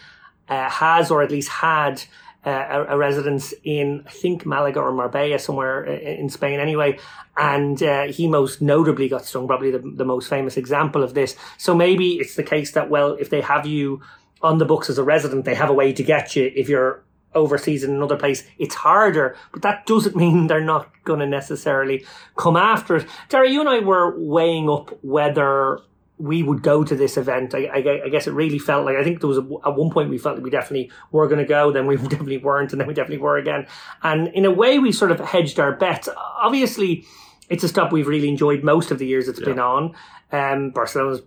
uh, 0.48 0.68
has, 0.68 1.10
or 1.10 1.22
at 1.22 1.30
least 1.30 1.48
had, 1.48 2.02
uh, 2.46 2.84
a, 2.88 2.94
a, 2.94 2.98
residence 2.98 3.54
in, 3.64 4.02
I 4.06 4.10
think, 4.10 4.44
Malaga 4.44 4.80
or 4.80 4.92
Marbella, 4.92 5.38
somewhere 5.38 5.84
in 5.84 6.28
Spain 6.28 6.60
anyway. 6.60 6.98
And 7.38 7.82
uh, 7.82 8.04
he 8.04 8.28
most 8.28 8.60
notably 8.60 9.08
got 9.08 9.24
stung, 9.24 9.46
probably 9.46 9.70
the, 9.70 9.78
the 9.78 10.04
most 10.04 10.28
famous 10.28 10.58
example 10.58 11.02
of 11.02 11.14
this. 11.14 11.36
So 11.56 11.74
maybe 11.74 12.16
it's 12.16 12.36
the 12.36 12.42
case 12.42 12.72
that, 12.72 12.90
well, 12.90 13.12
if 13.12 13.30
they 13.30 13.40
have 13.40 13.66
you 13.66 14.02
on 14.42 14.58
the 14.58 14.66
books 14.66 14.90
as 14.90 14.98
a 14.98 15.02
resident, 15.02 15.46
they 15.46 15.54
have 15.54 15.70
a 15.70 15.72
way 15.72 15.92
to 15.94 16.02
get 16.02 16.36
you 16.36 16.52
if 16.54 16.68
you're 16.68 17.02
overseas 17.34 17.84
in 17.84 17.90
another 17.90 18.16
place, 18.16 18.44
it's 18.58 18.74
harder, 18.74 19.36
but 19.52 19.62
that 19.62 19.86
doesn't 19.86 20.16
mean 20.24 20.46
they're 20.46 20.60
not 20.60 20.90
going 21.04 21.20
to 21.20 21.26
necessarily 21.26 22.04
come 22.36 22.56
after 22.56 22.96
it. 22.96 23.06
Dara, 23.28 23.48
you 23.48 23.60
and 23.60 23.68
I 23.68 23.80
were 23.80 24.18
weighing 24.18 24.68
up 24.68 24.98
whether 25.02 25.80
we 26.18 26.42
would 26.42 26.62
go 26.62 26.84
to 26.84 26.94
this 26.94 27.16
event. 27.16 27.54
I, 27.54 27.66
I, 27.66 28.04
I, 28.04 28.08
guess 28.08 28.26
it 28.26 28.32
really 28.32 28.58
felt 28.58 28.86
like 28.86 28.96
I 28.96 29.02
think 29.02 29.20
there 29.20 29.28
was 29.28 29.38
a, 29.38 29.46
at 29.66 29.74
one 29.74 29.90
point 29.90 30.10
we 30.10 30.18
felt 30.18 30.36
like 30.36 30.44
we 30.44 30.50
definitely 30.50 30.90
were 31.10 31.26
going 31.26 31.40
to 31.40 31.44
go, 31.44 31.72
then 31.72 31.86
we 31.86 31.96
definitely 32.08 32.38
weren't, 32.38 32.72
and 32.72 32.80
then 32.80 32.86
we 32.86 32.94
definitely 32.94 33.22
were 33.22 33.36
again. 33.36 33.66
And 34.02 34.28
in 34.28 34.44
a 34.44 34.50
way, 34.50 34.78
we 34.78 34.92
sort 34.92 35.10
of 35.10 35.18
hedged 35.20 35.58
our 35.58 35.72
bets. 35.72 36.08
Obviously, 36.16 37.04
it's 37.48 37.64
a 37.64 37.68
stop 37.68 37.92
we've 37.92 38.06
really 38.06 38.28
enjoyed 38.28 38.62
most 38.62 38.90
of 38.90 38.98
the 38.98 39.06
years 39.06 39.28
it's 39.28 39.40
yeah. 39.40 39.46
been 39.46 39.58
on. 39.58 39.94
Um, 40.30 40.70
Barcelona's 40.70 41.20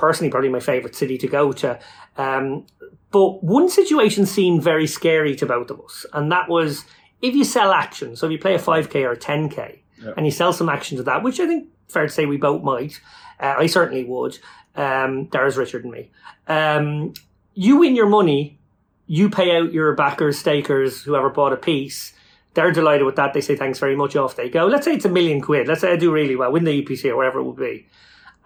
personally 0.00 0.30
probably 0.30 0.48
my 0.48 0.60
favorite 0.60 0.96
city 0.96 1.18
to 1.18 1.28
go 1.28 1.52
to. 1.52 1.78
Um, 2.16 2.66
but 3.10 3.44
one 3.44 3.68
situation 3.68 4.26
seemed 4.26 4.62
very 4.62 4.86
scary 4.86 5.36
to 5.36 5.46
both 5.46 5.70
of 5.70 5.80
us, 5.80 6.06
and 6.12 6.32
that 6.32 6.48
was 6.48 6.84
if 7.22 7.34
you 7.34 7.44
sell 7.44 7.72
action. 7.72 8.16
So 8.16 8.26
if 8.26 8.32
you 8.32 8.38
play 8.38 8.54
a 8.54 8.58
5k 8.58 9.04
or 9.04 9.12
a 9.12 9.16
10k, 9.16 9.78
yeah. 10.02 10.12
and 10.16 10.26
you 10.26 10.32
sell 10.32 10.52
some 10.52 10.68
action 10.68 10.96
to 10.96 11.02
that, 11.04 11.22
which 11.22 11.38
I 11.38 11.46
think 11.46 11.68
fair 11.88 12.06
to 12.06 12.12
say 12.12 12.26
we 12.26 12.36
both 12.36 12.62
might. 12.62 13.00
Uh, 13.38 13.54
I 13.58 13.66
certainly 13.66 14.04
would. 14.04 14.38
Um, 14.76 15.26
Dara's 15.26 15.56
richer 15.56 15.80
than 15.80 15.90
me. 15.90 16.10
Um, 16.46 17.14
you 17.54 17.76
win 17.76 17.96
your 17.96 18.08
money, 18.08 18.58
you 19.06 19.28
pay 19.28 19.56
out 19.56 19.72
your 19.72 19.94
backers, 19.94 20.38
stakers, 20.38 21.02
whoever 21.02 21.30
bought 21.30 21.52
a 21.52 21.56
piece. 21.56 22.12
They're 22.54 22.72
delighted 22.72 23.04
with 23.04 23.16
that. 23.16 23.34
They 23.34 23.40
say 23.40 23.56
thanks 23.56 23.78
very 23.78 23.96
much. 23.96 24.16
Off 24.16 24.36
they 24.36 24.48
go. 24.48 24.66
Let's 24.66 24.84
say 24.84 24.94
it's 24.94 25.04
a 25.04 25.10
million 25.10 25.40
quid. 25.40 25.68
Let's 25.68 25.80
say 25.80 25.92
I 25.92 25.96
do 25.96 26.12
really 26.12 26.36
well, 26.36 26.52
win 26.52 26.64
the 26.64 26.82
EPC 26.82 27.10
or 27.10 27.16
whatever 27.16 27.40
it 27.40 27.44
would 27.44 27.56
be, 27.56 27.86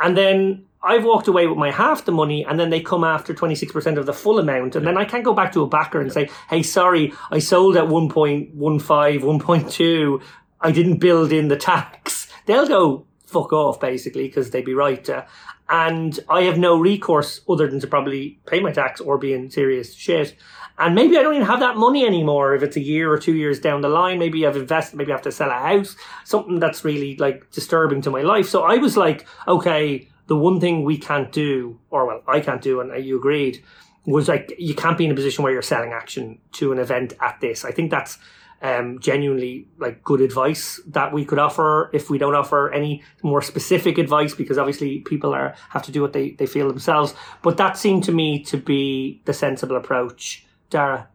and 0.00 0.16
then 0.16 0.66
I've 0.84 1.04
walked 1.04 1.28
away 1.28 1.46
with 1.46 1.56
my 1.56 1.70
half 1.70 2.04
the 2.04 2.12
money, 2.12 2.44
and 2.44 2.60
then 2.60 2.70
they 2.70 2.80
come 2.80 3.04
after 3.04 3.32
twenty 3.32 3.54
six 3.54 3.72
percent 3.72 3.98
of 3.98 4.06
the 4.06 4.12
full 4.12 4.38
amount, 4.38 4.76
and 4.76 4.86
then 4.86 4.98
I 4.98 5.04
can't 5.04 5.24
go 5.24 5.34
back 5.34 5.52
to 5.52 5.62
a 5.62 5.66
backer 5.66 6.00
and 6.00 6.12
say, 6.12 6.28
"Hey, 6.50 6.62
sorry, 6.62 7.12
I 7.30 7.38
sold 7.38 7.76
at 7.76 7.84
1.15, 7.84 8.52
1.2. 8.54 10.22
I 10.60 10.72
didn't 10.72 10.98
build 10.98 11.32
in 11.32 11.48
the 11.48 11.56
tax." 11.56 12.28
They'll 12.46 12.68
go 12.68 13.06
fuck 13.26 13.52
off 13.52 13.80
basically 13.80 14.28
because 14.28 14.50
they'd 14.50 14.64
be 14.64 14.74
right. 14.74 15.08
Uh, 15.08 15.24
and 15.68 16.20
I 16.28 16.42
have 16.42 16.58
no 16.58 16.78
recourse 16.78 17.40
other 17.48 17.68
than 17.68 17.80
to 17.80 17.86
probably 17.86 18.38
pay 18.46 18.60
my 18.60 18.70
tax 18.70 19.00
or 19.00 19.18
be 19.18 19.32
in 19.32 19.50
serious 19.50 19.94
shit. 19.94 20.36
And 20.76 20.94
maybe 20.94 21.16
I 21.16 21.22
don't 21.22 21.34
even 21.34 21.46
have 21.46 21.60
that 21.60 21.76
money 21.76 22.04
anymore 22.04 22.54
if 22.54 22.62
it's 22.62 22.76
a 22.76 22.80
year 22.80 23.10
or 23.10 23.18
two 23.18 23.34
years 23.34 23.60
down 23.60 23.80
the 23.80 23.88
line. 23.88 24.18
Maybe 24.18 24.46
I've 24.46 24.56
invested, 24.56 24.96
maybe 24.96 25.12
I 25.12 25.14
have 25.14 25.22
to 25.22 25.32
sell 25.32 25.50
a 25.50 25.54
house, 25.54 25.96
something 26.24 26.58
that's 26.58 26.84
really 26.84 27.16
like 27.16 27.50
disturbing 27.50 28.02
to 28.02 28.10
my 28.10 28.22
life. 28.22 28.48
So 28.48 28.64
I 28.64 28.76
was 28.76 28.96
like, 28.96 29.26
okay, 29.46 30.08
the 30.26 30.36
one 30.36 30.60
thing 30.60 30.84
we 30.84 30.98
can't 30.98 31.30
do, 31.32 31.78
or 31.90 32.06
well, 32.06 32.22
I 32.26 32.40
can't 32.40 32.62
do, 32.62 32.80
and 32.80 33.04
you 33.04 33.18
agreed, 33.18 33.62
was 34.06 34.28
like, 34.28 34.54
you 34.58 34.74
can't 34.74 34.98
be 34.98 35.04
in 35.04 35.10
a 35.10 35.14
position 35.14 35.44
where 35.44 35.52
you're 35.52 35.62
selling 35.62 35.92
action 35.92 36.38
to 36.52 36.72
an 36.72 36.78
event 36.78 37.14
at 37.20 37.40
this. 37.40 37.64
I 37.64 37.70
think 37.70 37.90
that's 37.90 38.18
um, 38.64 38.98
genuinely 38.98 39.68
like 39.78 40.02
good 40.02 40.22
advice 40.22 40.80
that 40.86 41.12
we 41.12 41.24
could 41.24 41.38
offer 41.38 41.90
if 41.92 42.08
we 42.08 42.16
don't 42.16 42.34
offer 42.34 42.72
any 42.72 43.02
more 43.22 43.42
specific 43.42 43.98
advice 43.98 44.34
because 44.34 44.56
obviously 44.56 45.00
people 45.00 45.34
are 45.34 45.54
have 45.68 45.82
to 45.82 45.92
do 45.92 46.00
what 46.00 46.14
they, 46.14 46.30
they 46.30 46.46
feel 46.46 46.68
themselves. 46.68 47.14
But 47.42 47.58
that 47.58 47.76
seemed 47.76 48.04
to 48.04 48.12
me 48.12 48.42
to 48.44 48.56
be 48.56 49.20
the 49.26 49.34
sensible 49.34 49.76
approach. 49.76 50.46
Dara? 50.70 51.08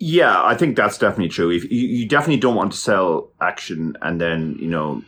Yeah 0.00 0.44
i 0.44 0.54
think 0.54 0.76
that's 0.76 0.98
definitely 0.98 1.28
true. 1.28 1.50
If 1.50 1.70
you, 1.70 1.86
you 1.86 2.08
definitely 2.08 2.40
don't 2.40 2.56
want 2.56 2.72
to 2.72 2.78
sell 2.78 3.30
action 3.40 3.96
and 4.02 4.20
then 4.20 4.56
you 4.60 4.68
know 4.68 5.02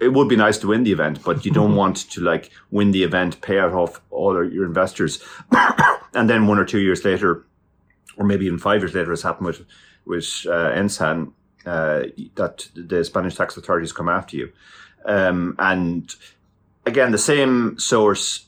it 0.00 0.12
would 0.12 0.28
be 0.28 0.36
nice 0.36 0.58
to 0.58 0.68
win 0.68 0.84
the 0.84 0.92
event 0.92 1.22
but 1.24 1.44
you 1.44 1.50
don't 1.50 1.74
want 1.74 1.96
to 2.10 2.20
like 2.20 2.50
win 2.70 2.92
the 2.92 3.02
event 3.02 3.40
pay 3.40 3.58
out 3.58 3.72
off 3.72 4.00
all 4.10 4.34
your 4.50 4.64
investors 4.64 5.22
and 6.14 6.30
then 6.30 6.46
one 6.46 6.58
or 6.58 6.64
two 6.64 6.80
years 6.80 7.04
later 7.04 7.44
or 8.18 8.26
maybe 8.26 8.46
even 8.46 8.58
five 8.58 8.82
years 8.82 8.94
later, 8.94 9.12
as 9.12 9.22
happened 9.22 9.46
with 9.46 9.64
with 10.04 10.46
uh, 10.46 10.72
Ensan, 10.72 11.32
uh, 11.64 12.04
that 12.34 12.68
the 12.74 13.04
Spanish 13.04 13.36
tax 13.36 13.56
authorities 13.56 13.92
come 13.92 14.08
after 14.08 14.36
you. 14.36 14.52
Um, 15.04 15.54
and 15.58 16.14
again, 16.86 17.12
the 17.12 17.18
same 17.18 17.78
source 17.78 18.46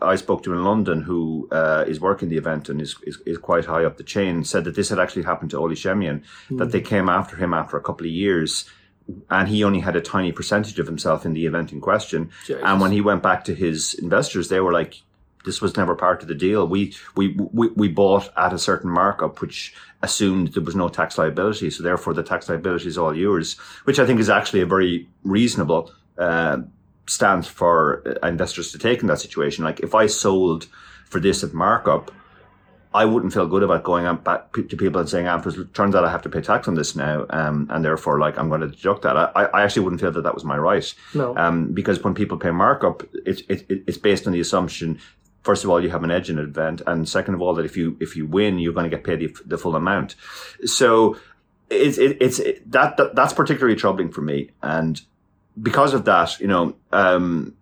I 0.00 0.16
spoke 0.16 0.42
to 0.44 0.52
in 0.52 0.64
London, 0.64 1.02
who 1.02 1.48
uh, 1.50 1.84
is 1.86 2.00
working 2.00 2.28
the 2.28 2.36
event 2.36 2.68
and 2.68 2.80
is, 2.80 2.96
is, 3.02 3.18
is 3.26 3.38
quite 3.38 3.66
high 3.66 3.84
up 3.84 3.96
the 3.96 4.04
chain, 4.04 4.44
said 4.44 4.64
that 4.64 4.76
this 4.76 4.88
had 4.88 4.98
actually 4.98 5.24
happened 5.24 5.50
to 5.50 5.58
Ole 5.58 5.70
Schemion, 5.70 6.22
mm. 6.48 6.58
that 6.58 6.72
they 6.72 6.80
came 6.80 7.08
after 7.08 7.36
him 7.36 7.52
after 7.52 7.76
a 7.76 7.82
couple 7.82 8.06
of 8.06 8.12
years. 8.12 8.64
And 9.28 9.48
he 9.48 9.64
only 9.64 9.80
had 9.80 9.96
a 9.96 10.00
tiny 10.00 10.32
percentage 10.32 10.78
of 10.78 10.86
himself 10.86 11.24
in 11.26 11.32
the 11.32 11.46
event 11.46 11.72
in 11.72 11.80
question. 11.80 12.30
And 12.64 12.80
when 12.80 12.92
he 12.92 13.00
went 13.00 13.22
back 13.22 13.44
to 13.44 13.54
his 13.54 13.94
investors, 13.94 14.48
they 14.48 14.60
were 14.60 14.72
like, 14.72 15.02
this 15.44 15.60
was 15.62 15.76
never 15.76 15.94
part 15.94 16.22
of 16.22 16.28
the 16.28 16.34
deal. 16.34 16.66
We, 16.66 16.94
we, 17.16 17.34
we, 17.52 17.68
we 17.68 17.88
bought 17.88 18.30
at 18.36 18.52
a 18.52 18.58
certain 18.58 18.90
markup, 18.90 19.40
which 19.40 19.74
assumed 20.02 20.48
there 20.54 20.62
was 20.62 20.76
no 20.76 20.88
tax 20.88 21.16
liability. 21.16 21.70
So 21.70 21.82
therefore 21.82 22.14
the 22.14 22.22
tax 22.22 22.48
liability 22.48 22.88
is 22.88 22.98
all 22.98 23.16
yours, 23.16 23.56
which 23.84 23.98
I 23.98 24.06
think 24.06 24.20
is 24.20 24.28
actually 24.28 24.60
a 24.60 24.66
very 24.66 25.08
reasonable, 25.24 25.92
uh, 26.18 26.58
stance 27.06 27.48
for 27.48 28.02
uh, 28.06 28.26
investors 28.26 28.70
to 28.72 28.78
take 28.78 29.00
in 29.00 29.08
that 29.08 29.20
situation. 29.20 29.64
Like 29.64 29.80
if 29.80 29.94
I 29.94 30.06
sold 30.06 30.66
for 31.06 31.20
this 31.20 31.42
at 31.42 31.52
markup, 31.52 32.12
I 32.92 33.04
wouldn't 33.04 33.32
feel 33.32 33.46
good 33.46 33.62
about 33.62 33.84
going 33.84 34.16
back 34.16 34.52
to 34.52 34.76
people 34.76 35.00
and 35.00 35.08
saying, 35.08 35.28
ah, 35.28 35.40
it 35.40 35.74
turns 35.74 35.94
out 35.94 36.04
I 36.04 36.10
have 36.10 36.22
to 36.22 36.28
pay 36.28 36.40
tax 36.40 36.66
on 36.66 36.74
this 36.74 36.96
now, 36.96 37.24
um, 37.30 37.68
and 37.70 37.84
therefore, 37.84 38.18
like, 38.18 38.36
I'm 38.36 38.48
going 38.48 38.62
to 38.62 38.68
deduct 38.68 39.02
that. 39.02 39.16
I, 39.16 39.44
I 39.44 39.62
actually 39.62 39.82
wouldn't 39.82 40.00
feel 40.00 40.10
that 40.10 40.22
that 40.22 40.34
was 40.34 40.44
my 40.44 40.58
right. 40.58 40.92
No. 41.14 41.36
Um, 41.36 41.72
because 41.72 42.02
when 42.02 42.14
people 42.14 42.36
pay 42.36 42.50
markup, 42.50 43.04
it's, 43.24 43.42
it, 43.48 43.64
it's 43.68 43.98
based 43.98 44.26
on 44.26 44.32
the 44.32 44.40
assumption 44.40 44.98
first 45.42 45.64
of 45.64 45.70
all, 45.70 45.82
you 45.82 45.90
have 45.90 46.04
an 46.04 46.10
edge 46.10 46.30
in 46.30 46.38
an 46.38 46.44
event, 46.44 46.82
and 46.86 47.08
second 47.08 47.34
of 47.34 47.42
all, 47.42 47.54
that 47.54 47.64
if 47.64 47.76
you 47.76 47.96
if 48.00 48.16
you 48.16 48.26
win, 48.26 48.58
you're 48.58 48.72
going 48.72 48.88
to 48.88 48.94
get 48.94 49.04
paid 49.04 49.20
the, 49.20 49.34
the 49.46 49.58
full 49.58 49.76
amount. 49.76 50.14
So 50.64 51.16
it's 51.68 51.98
it, 51.98 52.18
it's 52.20 52.38
it, 52.38 52.70
that, 52.70 52.96
that 52.96 53.14
that's 53.14 53.32
particularly 53.32 53.76
troubling 53.76 54.10
for 54.10 54.20
me, 54.20 54.50
and 54.62 55.00
because 55.60 55.94
of 55.94 56.04
that, 56.04 56.38
you 56.40 56.46
know, 56.46 56.76
um, 56.92 57.54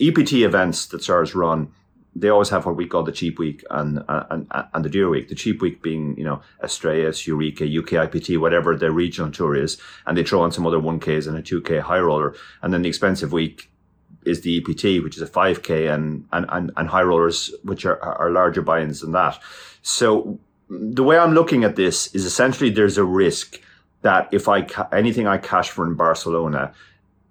EPT 0.00 0.34
events 0.34 0.86
that 0.86 1.02
Stars 1.02 1.34
run. 1.34 1.72
They 2.16 2.28
always 2.28 2.50
have 2.50 2.64
what 2.64 2.76
we 2.76 2.86
call 2.86 3.02
the 3.02 3.12
cheap 3.12 3.38
week 3.38 3.64
and, 3.70 4.04
and 4.08 4.46
and 4.72 4.84
the 4.84 4.88
dear 4.88 5.08
week. 5.08 5.28
The 5.28 5.34
cheap 5.34 5.60
week 5.60 5.82
being, 5.82 6.16
you 6.16 6.24
know, 6.24 6.42
Estrellas, 6.62 7.26
Eureka, 7.26 7.64
UK 7.64 8.08
IPT, 8.08 8.38
whatever 8.38 8.76
their 8.76 8.92
regional 8.92 9.32
tour 9.32 9.56
is, 9.56 9.78
and 10.06 10.16
they 10.16 10.22
throw 10.22 10.40
on 10.40 10.52
some 10.52 10.66
other 10.66 10.78
1Ks 10.78 11.26
and 11.26 11.36
a 11.36 11.42
2K 11.42 11.80
high 11.80 11.98
roller. 11.98 12.34
And 12.62 12.72
then 12.72 12.82
the 12.82 12.88
expensive 12.88 13.32
week 13.32 13.68
is 14.24 14.42
the 14.42 14.58
EPT, 14.58 15.02
which 15.02 15.16
is 15.16 15.22
a 15.22 15.26
5K, 15.26 15.92
and, 15.92 16.26
and, 16.32 16.46
and, 16.48 16.70
and 16.76 16.88
high 16.88 17.02
rollers, 17.02 17.52
which 17.62 17.84
are, 17.84 18.00
are 18.00 18.30
larger 18.30 18.62
buy-ins 18.62 19.00
than 19.00 19.12
that. 19.12 19.38
So 19.82 20.38
the 20.70 21.02
way 21.02 21.18
I'm 21.18 21.34
looking 21.34 21.64
at 21.64 21.76
this 21.76 22.14
is 22.14 22.24
essentially 22.24 22.70
there's 22.70 22.98
a 22.98 23.04
risk 23.04 23.60
that 24.02 24.28
if 24.32 24.48
I 24.48 24.62
ca- 24.62 24.88
anything 24.92 25.26
I 25.26 25.38
cash 25.38 25.70
for 25.70 25.86
in 25.86 25.94
Barcelona, 25.94 26.72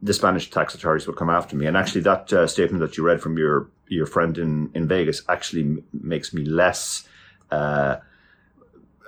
the 0.02 0.14
Spanish 0.14 0.50
tax 0.50 0.76
authorities 0.76 1.08
will 1.08 1.14
come 1.14 1.30
after 1.30 1.56
me. 1.56 1.66
And 1.66 1.78
actually, 1.78 2.02
that 2.02 2.32
uh, 2.34 2.48
statement 2.48 2.82
that 2.82 2.98
you 2.98 3.06
read 3.06 3.22
from 3.22 3.38
your 3.38 3.68
your 3.88 4.06
friend 4.06 4.38
in 4.38 4.72
in 4.74 4.88
Vegas 4.88 5.22
actually 5.30 5.64
m- 5.64 5.84
makes 5.92 6.34
me 6.34 6.44
less 6.46 7.08
uh, 7.52 7.98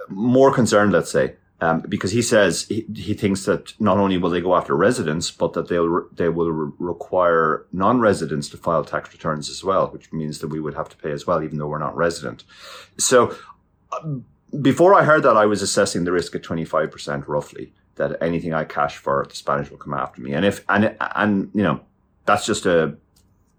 more 0.10 0.53
concerned. 0.53 0.91
Let's 0.91 1.12
say 1.12 1.36
um, 1.62 1.82
because 1.88 2.12
he 2.12 2.22
says 2.22 2.63
he, 2.67 2.86
he, 2.94 3.13
thinks 3.13 3.46
that 3.46 3.74
not 3.79 3.98
only 3.98 4.17
will 4.17 4.29
they 4.29 4.41
go 4.41 4.55
after 4.55 4.75
residents, 4.75 5.32
but 5.32 5.53
that 5.53 5.70
they'll 5.70 5.88
re- 5.88 6.08
they 6.13 6.27
will 6.27 6.51
re- 6.51 6.74
require 6.79 7.65
non-residents 7.72 8.50
to 8.50 8.58
file 8.58 8.84
tax 8.84 9.12
returns 9.13 9.50
as 9.50 9.63
well, 9.63 9.88
which 9.88 10.12
means 10.12 10.39
that 10.39 10.50
we 10.50 10.60
would 10.60 10.74
have 10.74 10.89
to 10.89 10.98
pay 10.98 11.12
as 11.12 11.25
well, 11.25 11.41
even 11.41 11.58
though 11.58 11.67
we're 11.67 11.79
not 11.79 11.96
resident. 11.96 12.44
So, 12.98 13.36
uh, 13.94 14.15
before 14.62 14.94
I 14.94 15.05
heard 15.05 15.24
that, 15.24 15.38
I 15.38 15.46
was 15.46 15.62
assessing 15.62 16.03
the 16.03 16.12
risk 16.12 16.36
at 16.36 16.44
twenty 16.44 16.65
five 16.65 16.91
percent 16.91 17.27
roughly 17.27 17.74
that 17.96 18.22
anything 18.22 18.53
I 18.53 18.65
cash 18.65 18.98
for, 18.98 19.25
the 19.27 19.36
Spanish 19.36 19.72
will 19.72 19.77
come 19.77 19.94
after 19.94 20.22
me, 20.22 20.34
and 20.34 20.46
if 20.46 20.65
and 20.67 20.96
and 21.15 21.51
you 21.53 21.63
know 21.63 21.79
that's 22.25 22.46
just 22.46 22.65
a 22.65 22.98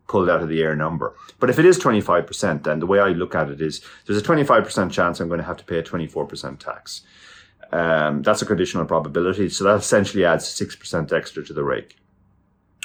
pulled 0.08 0.30
out 0.30 0.42
of 0.42 0.48
the 0.48 0.62
air 0.62 0.76
number. 0.76 1.14
But 1.40 1.50
if 1.50 1.58
it 1.58 1.64
is 1.64 1.78
25%, 1.78 2.64
then 2.64 2.78
the 2.78 2.86
way 2.86 3.00
I 3.00 3.08
look 3.08 3.34
at 3.34 3.50
it 3.50 3.60
is 3.60 3.80
there's 4.06 4.18
a 4.18 4.24
25% 4.24 4.90
chance 4.90 5.20
I'm 5.20 5.28
going 5.28 5.38
to 5.38 5.46
have 5.46 5.56
to 5.58 5.64
pay 5.64 5.78
a 5.78 5.82
24% 5.82 6.58
tax. 6.58 7.02
Um, 7.72 8.22
that's 8.22 8.42
a 8.42 8.46
conditional 8.46 8.84
probability. 8.84 9.48
So 9.48 9.64
that 9.64 9.76
essentially 9.76 10.24
adds 10.24 10.44
6% 10.44 11.12
extra 11.12 11.44
to 11.44 11.52
the 11.52 11.64
rake. 11.64 11.96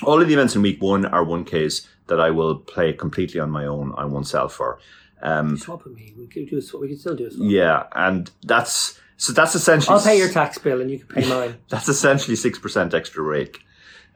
All 0.03 0.19
of 0.19 0.27
the 0.27 0.33
events 0.33 0.55
in 0.55 0.63
week 0.63 0.81
one 0.81 1.05
are 1.05 1.23
one 1.23 1.45
case 1.45 1.87
that 2.07 2.19
I 2.19 2.31
will 2.31 2.55
play 2.55 2.91
completely 2.93 3.39
on 3.39 3.51
my 3.51 3.65
own. 3.65 3.93
I 3.97 4.05
won't 4.05 4.27
sell 4.27 4.49
for. 4.49 4.79
Um, 5.21 5.57
swap 5.57 5.83
with 5.83 5.93
me. 5.93 6.13
We 6.17 6.27
could 6.27 6.49
do 6.49 6.57
a 6.57 6.61
swap. 6.61 6.81
We 6.81 6.89
could 6.89 6.99
still 6.99 7.15
do 7.15 7.27
a 7.27 7.31
swap. 7.31 7.47
Yeah, 7.47 7.83
and 7.93 8.31
that's 8.43 8.99
so 9.17 9.33
that's 9.33 9.53
essentially. 9.53 9.95
I'll 9.95 10.03
pay 10.03 10.17
your 10.17 10.29
tax 10.31 10.57
bill, 10.57 10.81
and 10.81 10.89
you 10.89 10.97
can 10.97 11.07
pay 11.07 11.29
mine. 11.29 11.57
that's 11.69 11.87
essentially 11.87 12.35
six 12.35 12.57
percent 12.57 12.95
extra 12.95 13.21
rake, 13.21 13.59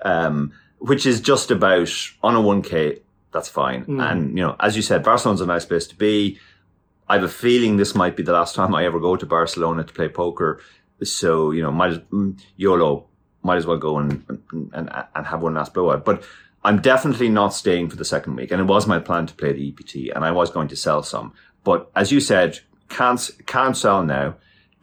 um, 0.01 0.51
which 0.85 1.05
is 1.05 1.21
just 1.21 1.51
about 1.51 1.89
on 2.21 2.35
a 2.35 2.41
one 2.41 2.61
k. 2.61 2.99
That's 3.31 3.49
fine, 3.49 3.85
mm. 3.85 4.11
and 4.11 4.29
you 4.29 4.43
know, 4.43 4.55
as 4.59 4.75
you 4.75 4.81
said, 4.81 5.03
Barcelona's 5.03 5.41
a 5.41 5.45
nice 5.45 5.65
place 5.65 5.87
to 5.87 5.95
be. 5.95 6.39
I 7.07 7.15
have 7.15 7.23
a 7.23 7.29
feeling 7.29 7.77
this 7.77 7.93
might 7.93 8.15
be 8.15 8.23
the 8.23 8.33
last 8.33 8.55
time 8.55 8.73
I 8.73 8.85
ever 8.85 8.99
go 8.99 9.15
to 9.15 9.25
Barcelona 9.25 9.83
to 9.83 9.93
play 9.93 10.09
poker. 10.09 10.59
So, 11.03 11.51
you 11.51 11.61
know, 11.61 11.71
might 11.71 11.91
as, 11.91 11.99
mm, 11.99 12.39
YOLO, 12.57 13.05
might 13.43 13.57
as 13.57 13.65
well 13.65 13.77
go 13.77 13.99
and, 13.99 14.25
and, 14.73 14.89
and 15.15 15.25
have 15.25 15.41
one 15.41 15.53
last 15.53 15.73
blowout. 15.73 16.03
But 16.03 16.23
I'm 16.63 16.81
definitely 16.81 17.29
not 17.29 17.53
staying 17.53 17.89
for 17.89 17.95
the 17.95 18.05
second 18.05 18.35
week. 18.35 18.51
And 18.51 18.59
it 18.59 18.65
was 18.65 18.87
my 18.87 18.99
plan 18.99 19.27
to 19.27 19.35
play 19.35 19.53
the 19.53 19.69
EPT 19.69 20.15
and 20.15 20.25
I 20.25 20.31
was 20.31 20.49
going 20.49 20.67
to 20.69 20.75
sell 20.75 21.03
some. 21.03 21.33
But 21.63 21.91
as 21.95 22.11
you 22.11 22.19
said, 22.19 22.59
can't, 22.89 23.29
can't 23.45 23.77
sell 23.77 24.03
now. 24.03 24.35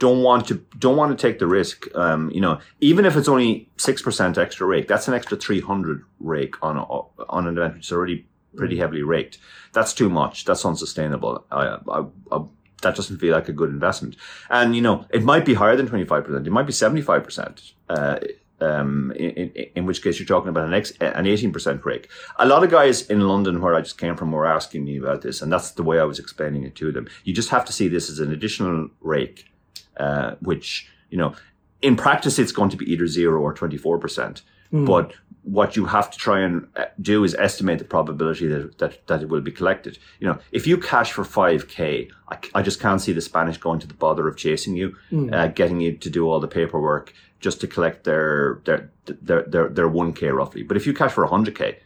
Don't 0.02 0.24
want 0.24 0.48
to, 0.48 0.54
don't 0.80 0.96
want 0.96 1.16
to 1.16 1.22
take 1.28 1.38
the 1.38 1.46
risk. 1.46 1.86
Um, 1.94 2.28
you 2.30 2.40
know, 2.40 2.58
even 2.80 3.04
if 3.04 3.14
it's 3.14 3.28
only 3.28 3.70
6% 3.76 4.36
extra 4.36 4.66
rake, 4.66 4.88
that's 4.88 5.06
an 5.06 5.14
extra 5.14 5.36
300 5.36 6.02
rake 6.18 6.60
on, 6.60 6.76
a, 6.76 6.82
on 7.30 7.46
an 7.46 7.56
event 7.56 7.74
which 7.74 7.86
is 7.86 7.92
already 7.92 8.26
pretty 8.56 8.78
heavily 8.78 9.04
raked. 9.04 9.38
That's 9.72 9.94
too 9.94 10.10
much. 10.10 10.44
That's 10.44 10.64
unsustainable. 10.64 11.44
I, 11.52 11.78
I, 11.88 12.04
I, 12.32 12.44
that 12.82 12.96
doesn't 12.96 13.18
feel 13.18 13.32
like 13.32 13.48
a 13.48 13.52
good 13.52 13.70
investment. 13.70 14.16
And, 14.50 14.74
you 14.74 14.82
know, 14.82 15.06
it 15.10 15.22
might 15.22 15.44
be 15.44 15.54
higher 15.54 15.76
than 15.76 15.88
25%. 15.88 16.48
It 16.48 16.50
might 16.50 16.66
be 16.66 16.72
75%. 16.72 17.72
Uh, 17.88 18.18
um, 18.60 19.12
in, 19.12 19.30
in, 19.30 19.50
in, 19.76 19.86
which 19.86 20.02
case 20.02 20.18
you're 20.18 20.26
talking 20.26 20.48
about 20.48 20.66
an, 20.66 20.74
ex, 20.74 20.90
an 21.00 21.26
18% 21.26 21.84
rake. 21.84 22.10
A 22.40 22.46
lot 22.46 22.64
of 22.64 22.70
guys 22.70 23.06
in 23.08 23.20
London, 23.20 23.60
where 23.60 23.76
I 23.76 23.82
just 23.82 23.98
came 23.98 24.16
from, 24.16 24.32
were 24.32 24.46
asking 24.46 24.84
me 24.84 24.98
about 24.98 25.22
this, 25.22 25.42
and 25.42 25.52
that's 25.52 25.72
the 25.72 25.84
way 25.84 26.00
I 26.00 26.04
was 26.04 26.18
explaining 26.18 26.64
it 26.64 26.74
to 26.76 26.90
them. 26.90 27.08
You 27.22 27.34
just 27.34 27.50
have 27.50 27.64
to 27.66 27.72
see 27.72 27.86
this 27.86 28.10
as 28.10 28.18
an 28.18 28.32
additional 28.32 28.88
rake, 29.00 29.51
uh, 29.96 30.34
which, 30.40 30.88
you 31.10 31.18
know, 31.18 31.34
in 31.80 31.96
practice, 31.96 32.38
it's 32.38 32.52
going 32.52 32.70
to 32.70 32.76
be 32.76 32.90
either 32.90 33.06
zero 33.06 33.40
or 33.40 33.54
24%. 33.54 34.42
Mm. 34.72 34.86
But 34.86 35.14
what 35.42 35.74
you 35.74 35.86
have 35.86 36.10
to 36.10 36.18
try 36.18 36.40
and 36.40 36.68
uh, 36.76 36.84
do 37.00 37.24
is 37.24 37.34
estimate 37.34 37.78
the 37.78 37.84
probability 37.84 38.46
that, 38.46 38.78
that, 38.78 39.06
that 39.08 39.22
it 39.22 39.28
will 39.28 39.40
be 39.40 39.50
collected. 39.50 39.98
You 40.20 40.28
know, 40.28 40.38
if 40.52 40.66
you 40.66 40.78
cash 40.78 41.12
for 41.12 41.24
5k, 41.24 42.10
I, 42.28 42.38
I 42.54 42.62
just 42.62 42.80
can't 42.80 43.00
see 43.00 43.12
the 43.12 43.20
Spanish 43.20 43.58
going 43.58 43.80
to 43.80 43.86
the 43.86 43.94
bother 43.94 44.28
of 44.28 44.36
chasing 44.36 44.76
you, 44.76 44.96
uh, 45.32 45.48
getting 45.48 45.80
you 45.80 45.96
to 45.96 46.10
do 46.10 46.28
all 46.28 46.40
the 46.40 46.48
paperwork 46.48 47.12
just 47.40 47.60
to 47.60 47.66
collect 47.66 48.04
their, 48.04 48.60
their, 48.64 48.90
their, 49.06 49.42
their, 49.42 49.68
their 49.68 49.88
1k 49.88 50.32
roughly. 50.32 50.62
But 50.62 50.76
if 50.76 50.86
you 50.86 50.94
cash 50.94 51.12
for 51.12 51.26
100k, 51.26 51.76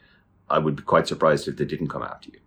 I 0.51 0.59
would 0.59 0.77
be 0.77 0.83
quite 0.83 1.09
surprised 1.09 1.49
if 1.49 1.57
they 1.57 1.65
didn't 1.65 1.89
come 1.89 2.03
after 2.03 2.31
you. 2.31 2.39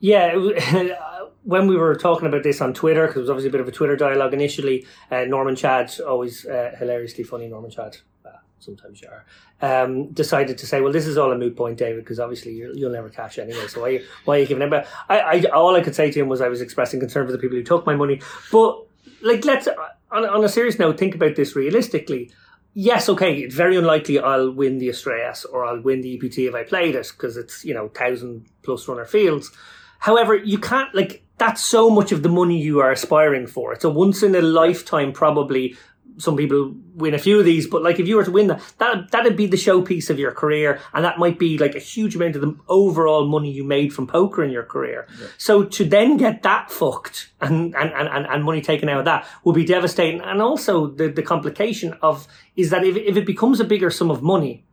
Yeah, 0.00 0.34
when 1.44 1.66
we 1.66 1.76
were 1.76 1.94
talking 1.94 2.26
about 2.26 2.42
this 2.42 2.60
on 2.60 2.74
Twitter, 2.74 3.06
because 3.06 3.18
it 3.18 3.20
was 3.20 3.30
obviously 3.30 3.50
a 3.50 3.52
bit 3.52 3.60
of 3.60 3.68
a 3.68 3.72
Twitter 3.72 3.96
dialogue 3.96 4.34
initially, 4.34 4.86
uh, 5.10 5.24
Norman 5.24 5.54
Chad, 5.54 5.92
always 6.00 6.46
uh, 6.46 6.74
hilariously 6.78 7.22
funny, 7.22 7.46
Norman 7.48 7.70
Chad, 7.70 7.98
uh, 8.24 8.30
sometimes 8.58 9.02
you 9.02 9.08
are, 9.08 9.24
um, 9.60 10.08
decided 10.12 10.56
to 10.58 10.66
say, 10.66 10.80
well, 10.80 10.92
this 10.92 11.06
is 11.06 11.18
all 11.18 11.30
a 11.32 11.38
moot 11.38 11.54
point, 11.54 11.78
David, 11.78 12.02
because 12.02 12.18
obviously 12.18 12.52
you'll, 12.52 12.76
you'll 12.76 12.92
never 12.92 13.10
cash 13.10 13.38
anyway, 13.38 13.66
so 13.68 13.82
why, 13.82 14.00
why 14.24 14.38
are 14.38 14.40
you 14.40 14.46
giving 14.46 14.62
it? 14.62 14.70
But 14.70 14.86
I, 15.08 15.18
I, 15.18 15.42
all 15.52 15.76
I 15.76 15.82
could 15.82 15.94
say 15.94 16.10
to 16.10 16.20
him 16.20 16.28
was 16.28 16.40
I 16.40 16.48
was 16.48 16.62
expressing 16.62 16.98
concern 16.98 17.26
for 17.26 17.32
the 17.32 17.38
people 17.38 17.56
who 17.56 17.62
took 17.62 17.84
my 17.84 17.94
money. 17.94 18.22
But, 18.50 18.86
like, 19.20 19.44
let's, 19.44 19.68
on, 20.10 20.24
on 20.24 20.44
a 20.44 20.48
serious 20.48 20.78
note, 20.78 20.98
think 20.98 21.14
about 21.14 21.36
this 21.36 21.54
realistically 21.54 22.32
yes, 22.76 23.08
okay, 23.08 23.36
it's 23.36 23.54
very 23.54 23.76
unlikely 23.76 24.18
I'll 24.18 24.50
win 24.50 24.78
the 24.78 24.88
Estrellas 24.88 25.44
or 25.44 25.64
I'll 25.64 25.80
win 25.80 26.00
the 26.00 26.16
EPT 26.16 26.38
if 26.38 26.54
I 26.56 26.64
played 26.64 26.96
it 26.96 27.12
because 27.16 27.36
it's, 27.36 27.64
you 27.64 27.72
know, 27.72 27.88
thousand 27.88 28.46
plus 28.62 28.88
runner 28.88 29.04
fields. 29.04 29.52
However, 30.00 30.34
you 30.34 30.58
can't, 30.58 30.92
like, 30.94 31.23
that's 31.38 31.62
so 31.62 31.90
much 31.90 32.12
of 32.12 32.22
the 32.22 32.28
money 32.28 32.60
you 32.60 32.80
are 32.80 32.92
aspiring 32.92 33.46
for. 33.46 33.72
It's 33.72 33.84
a 33.84 33.90
once 33.90 34.22
in 34.22 34.34
a 34.34 34.42
lifetime, 34.42 35.12
probably. 35.12 35.76
Some 36.16 36.36
people 36.36 36.72
win 36.94 37.12
a 37.12 37.18
few 37.18 37.40
of 37.40 37.44
these, 37.44 37.66
but 37.66 37.82
like 37.82 37.98
if 37.98 38.06
you 38.06 38.14
were 38.14 38.24
to 38.24 38.30
win 38.30 38.46
that, 38.46 38.62
that 38.78 39.10
that'd 39.10 39.36
be 39.36 39.46
the 39.46 39.56
showpiece 39.56 40.10
of 40.10 40.18
your 40.18 40.30
career, 40.30 40.80
and 40.92 41.04
that 41.04 41.18
might 41.18 41.40
be 41.40 41.58
like 41.58 41.74
a 41.74 41.80
huge 41.80 42.14
amount 42.14 42.36
of 42.36 42.42
the 42.42 42.56
overall 42.68 43.26
money 43.26 43.50
you 43.50 43.64
made 43.64 43.92
from 43.92 44.06
poker 44.06 44.44
in 44.44 44.52
your 44.52 44.62
career. 44.62 45.08
So 45.38 45.64
to 45.64 45.84
then 45.84 46.16
get 46.16 46.44
that 46.44 46.70
fucked 46.70 47.30
and, 47.40 47.74
and, 47.74 47.90
and, 47.92 48.26
and 48.26 48.44
money 48.44 48.60
taken 48.60 48.88
out 48.88 49.00
of 49.00 49.04
that 49.06 49.26
would 49.42 49.56
be 49.56 49.64
devastating. 49.64 50.20
And 50.20 50.40
also 50.40 50.86
the, 50.86 51.08
the 51.08 51.22
complication 51.22 51.98
of 52.00 52.28
is 52.54 52.70
that 52.70 52.84
if, 52.84 52.96
if 52.96 53.16
it 53.16 53.26
becomes 53.26 53.58
a 53.58 53.64
bigger 53.64 53.90
sum 53.90 54.12
of 54.12 54.22
money, 54.22 54.64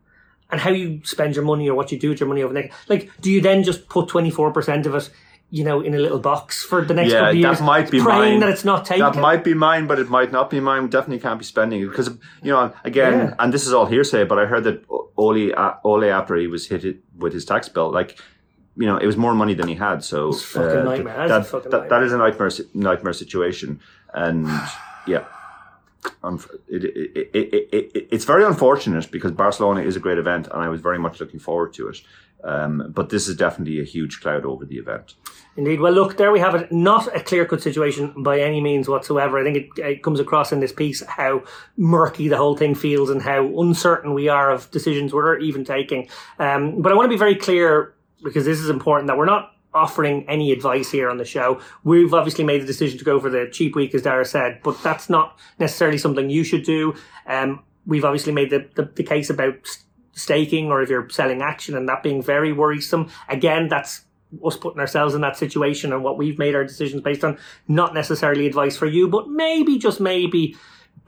and 0.52 0.60
how 0.60 0.70
you 0.70 1.02
spend 1.06 1.36
your 1.36 1.46
money 1.46 1.70
or 1.70 1.76
what 1.76 1.92
you 1.92 1.98
do 1.98 2.10
with 2.10 2.20
your 2.20 2.28
money 2.28 2.44
over 2.44 2.54
the 2.54 2.62
next, 2.62 2.90
like, 2.90 3.10
do 3.22 3.32
you 3.32 3.42
then 3.42 3.64
just 3.64 3.88
put 3.88 4.10
24% 4.10 4.86
of 4.86 4.96
it, 4.96 5.10
you 5.54 5.64
know, 5.66 5.82
in 5.82 5.94
a 5.94 6.00
little 6.00 6.18
box 6.20 6.64
for 6.64 6.84
the 6.84 6.94
next 6.94 7.12
Yeah, 7.12 7.20
couple 7.20 7.30
of 7.32 7.36
years? 7.36 7.60
that 7.60 7.66
might 7.66 7.92
be 7.92 8.00
praying 8.02 8.32
mine. 8.32 8.40
that 8.40 8.50
it's 8.50 8.64
not 8.66 8.86
taken. 8.86 9.06
That 9.06 9.16
might 9.20 9.44
be 9.44 9.54
mine, 9.54 9.86
but 9.86 10.00
it 10.00 10.10
might 10.10 10.32
not 10.32 10.50
be 10.50 10.60
mine. 10.62 10.84
We 10.84 10.90
definitely 10.90 11.20
can't 11.20 11.38
be 11.40 11.46
spending 11.46 11.82
it 11.82 11.88
because, 11.88 12.08
you 12.42 12.52
know, 12.52 12.74
again, 12.86 13.14
Yeah. 13.14 13.36
and 13.40 13.54
this 13.54 13.68
is 13.68 13.74
all 13.74 13.86
hearsay, 13.86 14.24
but 14.24 14.40
I 14.40 14.46
heard 14.46 14.64
that 14.64 14.84
Ole, 15.18 15.54
uh, 15.54 15.74
Ole 15.84 16.06
after 16.20 16.36
he 16.38 16.48
was 16.48 16.68
hit 16.68 16.84
with 17.18 17.34
his 17.34 17.44
tax 17.46 17.68
bill, 17.70 17.92
like, 17.92 18.18
you 18.78 18.88
know, 18.88 18.96
it 18.98 19.06
was 19.06 19.18
more 19.18 19.36
money 19.36 19.54
than 19.54 19.68
he 19.68 19.76
had. 19.76 20.04
So 20.06 20.32
nightmare. 20.56 21.28
That 21.28 21.42
is 21.42 21.54
a 21.54 21.60
That, 21.60 21.64
that, 21.64 21.72
nightmare. 21.72 21.90
that 21.90 22.04
is 22.04 22.14
a 22.14 22.18
nightmare 22.18 22.52
nightmare 22.74 23.14
situation, 23.14 23.82
and 24.14 24.48
yeah. 25.06 25.26
Um, 26.24 26.40
it, 26.68 26.84
it, 26.84 27.30
it, 27.36 28.08
it's 28.12 28.26
very 28.26 28.44
unfortunate 28.44 29.12
because 29.12 29.32
Barcelona 29.34 29.82
is 29.82 29.96
a 29.96 30.00
great 30.00 30.18
event 30.18 30.48
and 30.52 30.60
I 30.62 30.68
was 30.70 30.82
very 30.82 30.98
much 30.98 31.20
looking 31.20 31.40
forward 31.40 31.74
to 31.74 31.90
it. 31.90 31.98
Um, 32.44 32.92
but 32.94 33.10
this 33.10 33.28
is 33.28 33.36
definitely 33.36 33.80
a 33.80 33.84
huge 33.84 34.20
cloud 34.20 34.46
over 34.46 34.66
the 34.66 34.78
event. 34.78 35.14
Indeed. 35.58 35.80
Well, 35.80 35.92
look, 35.92 36.18
there 36.18 36.32
we 36.32 36.40
have 36.40 36.56
it. 36.56 36.72
Not 36.72 37.14
a 37.16 37.20
clear 37.20 37.46
cut 37.46 37.62
situation 37.62 38.24
by 38.24 38.40
any 38.40 38.62
means 38.62 38.88
whatsoever. 38.88 39.38
I 39.38 39.44
think 39.44 39.58
it, 39.58 39.70
it 39.78 40.04
comes 40.04 40.20
across 40.20 40.52
in 40.52 40.60
this 40.60 40.72
piece 40.72 41.06
how 41.06 41.44
murky 41.78 42.28
the 42.30 42.38
whole 42.38 42.58
thing 42.58 42.74
feels 42.74 43.10
and 43.10 43.22
how 43.22 43.46
uncertain 43.62 44.14
we 44.14 44.28
are 44.28 44.52
of 44.52 44.72
decisions 44.72 45.14
we're 45.14 45.38
even 45.40 45.64
taking. 45.64 46.08
Um, 46.40 46.82
but 46.82 46.92
I 46.92 46.96
want 46.96 47.06
to 47.06 47.14
be 47.14 47.20
very 47.20 47.36
clear 47.36 47.94
because 48.24 48.46
this 48.46 48.60
is 48.60 48.70
important 48.70 49.08
that 49.08 49.18
we're 49.18 49.26
not 49.26 49.52
offering 49.74 50.28
any 50.28 50.52
advice 50.52 50.92
here 50.92 51.10
on 51.10 51.18
the 51.18 51.26
show. 51.26 51.62
We've 51.84 52.14
obviously 52.14 52.44
made 52.44 52.62
the 52.62 52.66
decision 52.66 52.98
to 53.00 53.06
go 53.06 53.20
for 53.20 53.30
the 53.30 53.48
cheap 53.52 53.76
week, 53.76 53.94
as 53.96 54.02
Dara 54.02 54.26
said, 54.26 54.60
but 54.64 54.82
that's 54.84 55.10
not 55.10 55.40
necessarily 55.60 55.98
something 55.98 56.30
you 56.30 56.44
should 56.44 56.64
do. 56.64 56.96
Um, 57.26 57.64
we've 57.86 58.06
obviously 58.06 58.34
made 58.34 58.50
the, 58.50 58.68
the, 58.76 58.84
the 58.84 59.04
case 59.04 59.30
about 59.30 59.56
staking 60.22 60.68
or 60.72 60.82
if 60.82 60.90
you're 60.90 61.10
selling 61.10 61.42
action 61.42 61.76
and 61.76 61.88
that 61.90 62.04
being 62.04 62.22
very 62.22 62.54
worrisome. 62.54 63.10
Again, 63.30 63.68
that's 63.68 64.02
us 64.46 64.56
putting 64.56 64.80
ourselves 64.80 65.14
in 65.14 65.22
that 65.22 65.36
situation 65.38 65.92
and 65.92 66.04
what 66.04 66.18
we've 66.18 66.40
made 66.40 66.56
our 66.56 66.64
decisions 66.64 67.02
based 67.02 67.24
on. 67.24 67.38
Not 67.68 67.94
necessarily 67.94 68.46
advice 68.48 68.78
for 68.78 68.86
you, 68.86 69.08
but 69.10 69.28
maybe, 69.28 69.78
just 69.78 70.00
maybe, 70.00 70.56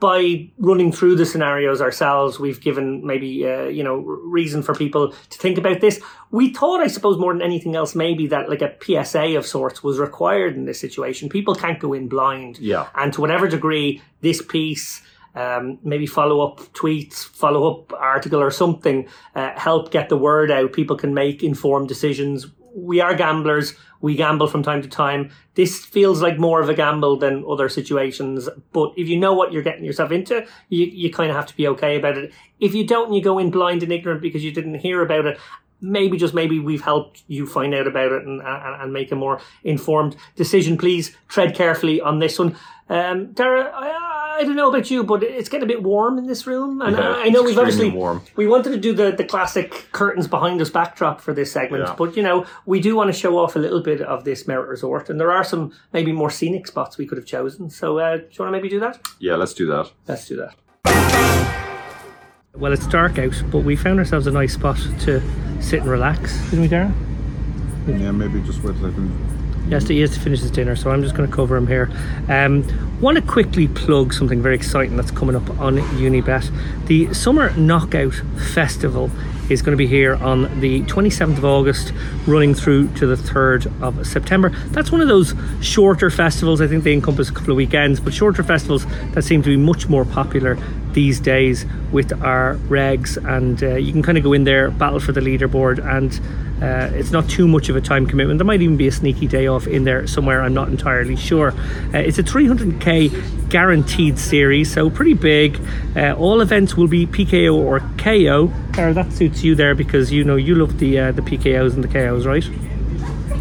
by 0.00 0.50
running 0.58 0.92
through 0.92 1.16
the 1.16 1.24
scenarios 1.24 1.80
ourselves, 1.80 2.38
we've 2.38 2.60
given 2.60 3.06
maybe 3.06 3.46
uh, 3.48 3.64
you 3.64 3.82
know 3.82 3.96
reason 3.96 4.62
for 4.62 4.74
people 4.74 5.12
to 5.30 5.38
think 5.38 5.56
about 5.56 5.80
this. 5.80 6.00
We 6.30 6.52
thought, 6.52 6.80
I 6.80 6.88
suppose, 6.88 7.16
more 7.16 7.32
than 7.32 7.40
anything 7.42 7.76
else, 7.76 7.94
maybe 7.94 8.26
that 8.26 8.50
like 8.50 8.60
a 8.60 8.74
PSA 8.82 9.36
of 9.38 9.46
sorts 9.46 9.82
was 9.82 9.98
required 9.98 10.56
in 10.56 10.64
this 10.66 10.80
situation. 10.80 11.28
People 11.28 11.54
can't 11.54 11.78
go 11.80 11.92
in 11.92 12.08
blind, 12.08 12.58
Yeah. 12.58 12.88
and 12.94 13.12
to 13.14 13.20
whatever 13.20 13.48
degree 13.48 14.02
this 14.20 14.42
piece. 14.42 15.00
Um, 15.34 15.78
maybe 15.82 16.06
follow 16.06 16.40
up 16.46 16.60
tweets, 16.74 17.24
follow 17.24 17.70
up 17.70 17.92
article 17.92 18.40
or 18.40 18.50
something, 18.50 19.08
uh, 19.34 19.58
help 19.58 19.90
get 19.90 20.08
the 20.08 20.16
word 20.16 20.50
out. 20.50 20.72
People 20.72 20.96
can 20.96 21.12
make 21.12 21.42
informed 21.42 21.88
decisions. 21.88 22.46
We 22.76 23.00
are 23.00 23.14
gamblers. 23.14 23.74
We 24.00 24.16
gamble 24.16 24.48
from 24.48 24.62
time 24.62 24.82
to 24.82 24.88
time. 24.88 25.30
This 25.54 25.84
feels 25.84 26.20
like 26.20 26.38
more 26.38 26.60
of 26.60 26.68
a 26.68 26.74
gamble 26.74 27.16
than 27.16 27.44
other 27.48 27.68
situations. 27.68 28.48
But 28.72 28.92
if 28.96 29.08
you 29.08 29.18
know 29.18 29.32
what 29.32 29.50
you're 29.50 29.62
getting 29.62 29.84
yourself 29.84 30.12
into, 30.12 30.46
you, 30.68 30.84
you 30.86 31.10
kind 31.10 31.30
of 31.30 31.36
have 31.36 31.46
to 31.46 31.56
be 31.56 31.66
okay 31.68 31.96
about 31.96 32.18
it. 32.18 32.32
If 32.60 32.74
you 32.74 32.86
don't 32.86 33.06
and 33.06 33.14
you 33.16 33.22
go 33.22 33.38
in 33.38 33.50
blind 33.50 33.82
and 33.82 33.90
ignorant 33.90 34.20
because 34.20 34.44
you 34.44 34.52
didn't 34.52 34.74
hear 34.74 35.00
about 35.02 35.24
it, 35.24 35.40
maybe 35.80 36.16
just 36.16 36.34
maybe 36.34 36.58
we've 36.58 36.82
helped 36.82 37.22
you 37.28 37.46
find 37.46 37.74
out 37.74 37.86
about 37.86 38.12
it 38.12 38.24
and, 38.24 38.40
and, 38.42 38.82
and 38.82 38.92
make 38.92 39.10
a 39.10 39.16
more 39.16 39.40
informed 39.62 40.16
decision. 40.36 40.76
Please 40.76 41.16
tread 41.28 41.54
carefully 41.54 42.00
on 42.00 42.18
this 42.18 42.38
one. 42.38 42.56
Um, 42.88 43.32
Dara, 43.32 43.72
I, 43.74 44.13
I 44.36 44.42
don't 44.44 44.56
know 44.56 44.68
about 44.68 44.90
you, 44.90 45.04
but 45.04 45.22
it's 45.22 45.48
getting 45.48 45.62
a 45.64 45.66
bit 45.68 45.82
warm 45.82 46.18
in 46.18 46.26
this 46.26 46.46
room. 46.46 46.80
And 46.82 46.96
Yeah, 46.96 47.10
I, 47.10 47.22
I 47.24 47.28
know 47.28 47.42
we've 47.42 47.56
extremely 47.56 47.60
obviously 47.62 47.90
warm. 47.90 48.22
we 48.36 48.46
wanted 48.46 48.70
to 48.70 48.78
do 48.78 48.92
the, 48.92 49.12
the 49.12 49.24
classic 49.24 49.86
curtains 49.92 50.26
behind 50.26 50.60
us 50.60 50.70
backdrop 50.70 51.20
for 51.20 51.32
this 51.32 51.52
segment, 51.52 51.84
Yeah. 51.86 51.94
but 51.96 52.16
you 52.16 52.22
know, 52.22 52.44
we 52.66 52.80
do 52.80 52.96
want 52.96 53.08
to 53.08 53.18
show 53.18 53.38
off 53.38 53.54
a 53.54 53.58
little 53.58 53.80
bit 53.82 54.00
of 54.00 54.24
this 54.24 54.46
Merit 54.48 54.68
Resort, 54.68 55.08
and 55.08 55.20
there 55.20 55.30
are 55.30 55.44
some 55.44 55.72
maybe 55.92 56.10
more 56.12 56.30
scenic 56.30 56.66
spots 56.66 56.98
we 56.98 57.06
could 57.06 57.16
have 57.18 57.26
chosen. 57.26 57.70
So, 57.70 57.98
uh, 57.98 58.16
do 58.16 58.22
you 58.22 58.36
want 58.40 58.48
to 58.48 58.52
maybe 58.52 58.68
do 58.68 58.80
that? 58.80 59.00
Yeah, 59.20 59.36
let's 59.36 59.54
do 59.54 59.66
that. 59.66 59.90
Let's 60.08 60.26
do 60.26 60.36
that. 60.36 60.54
Well, 62.56 62.72
it's 62.72 62.86
dark 62.86 63.18
out, 63.18 63.34
but 63.50 63.60
we 63.60 63.74
found 63.76 63.98
ourselves 63.98 64.26
a 64.26 64.30
nice 64.30 64.54
spot 64.54 64.76
to 65.00 65.20
sit 65.60 65.80
and 65.80 65.88
relax, 65.90 66.40
didn't 66.44 66.60
we, 66.62 66.68
Dara? 66.68 66.92
Yeah, 67.86 68.12
maybe 68.12 68.40
just 68.42 68.62
wait 68.62 68.76
till 68.76 68.86
I 68.86 68.90
can. 68.90 69.33
To, 69.70 69.80
he 69.80 70.00
has 70.00 70.12
to 70.14 70.20
finish 70.20 70.40
his 70.40 70.50
dinner, 70.50 70.76
so 70.76 70.90
I'm 70.90 71.02
just 71.02 71.16
going 71.16 71.28
to 71.28 71.34
cover 71.34 71.56
him 71.56 71.66
here. 71.66 71.90
Um, 72.28 72.64
want 73.00 73.16
to 73.16 73.22
quickly 73.22 73.66
plug 73.66 74.12
something 74.12 74.40
very 74.40 74.54
exciting 74.54 74.96
that's 74.96 75.10
coming 75.10 75.34
up 75.34 75.48
on 75.58 75.78
Unibet. 75.78 76.86
The 76.86 77.12
Summer 77.12 77.50
Knockout 77.56 78.14
Festival 78.54 79.10
is 79.50 79.62
going 79.62 79.72
to 79.72 79.76
be 79.76 79.86
here 79.86 80.14
on 80.16 80.60
the 80.60 80.82
27th 80.82 81.38
of 81.38 81.44
August, 81.44 81.92
running 82.26 82.54
through 82.54 82.88
to 82.94 83.06
the 83.06 83.16
3rd 83.16 83.82
of 83.82 84.06
September. 84.06 84.50
That's 84.68 84.92
one 84.92 85.00
of 85.00 85.08
those 85.08 85.34
shorter 85.60 86.10
festivals. 86.10 86.60
I 86.60 86.66
think 86.66 86.84
they 86.84 86.92
encompass 86.92 87.28
a 87.30 87.32
couple 87.32 87.50
of 87.50 87.56
weekends, 87.56 88.00
but 88.00 88.14
shorter 88.14 88.42
festivals 88.42 88.86
that 89.12 89.22
seem 89.22 89.42
to 89.42 89.48
be 89.48 89.56
much 89.56 89.88
more 89.88 90.04
popular 90.04 90.56
these 90.92 91.20
days 91.20 91.66
with 91.90 92.12
our 92.22 92.56
regs. 92.68 93.16
And 93.16 93.62
uh, 93.62 93.74
you 93.76 93.92
can 93.92 94.02
kind 94.02 94.16
of 94.16 94.24
go 94.24 94.32
in 94.32 94.44
there, 94.44 94.70
battle 94.70 95.00
for 95.00 95.12
the 95.12 95.20
leaderboard, 95.20 95.84
and 95.84 96.20
uh, 96.62 96.90
it's 96.94 97.10
not 97.10 97.28
too 97.28 97.48
much 97.48 97.68
of 97.68 97.76
a 97.76 97.80
time 97.80 98.06
commitment. 98.06 98.38
There 98.38 98.46
might 98.46 98.62
even 98.62 98.76
be 98.76 98.86
a 98.86 98.92
sneaky 98.92 99.26
day 99.26 99.46
off 99.46 99.66
in 99.66 99.84
there 99.84 100.06
somewhere. 100.06 100.42
I'm 100.42 100.54
not 100.54 100.68
entirely 100.68 101.16
sure. 101.16 101.52
Uh, 101.92 101.98
it's 101.98 102.18
a 102.18 102.22
300k 102.22 103.48
guaranteed 103.50 104.18
series, 104.18 104.72
so 104.72 104.88
pretty 104.88 105.14
big. 105.14 105.60
Uh, 105.96 106.14
all 106.14 106.40
events 106.40 106.76
will 106.76 106.88
be 106.88 107.06
PKO 107.06 107.54
or 107.54 107.80
KO. 107.98 108.46
That 108.74 109.12
suits 109.12 109.42
you 109.42 109.54
there 109.54 109.74
because 109.74 110.12
you 110.12 110.24
know 110.24 110.36
you 110.36 110.54
love 110.54 110.78
the 110.78 110.98
uh, 110.98 111.12
the 111.12 111.22
PKOs 111.22 111.74
and 111.74 111.82
the 111.82 111.88
KOs, 111.88 112.26
right? 112.26 112.48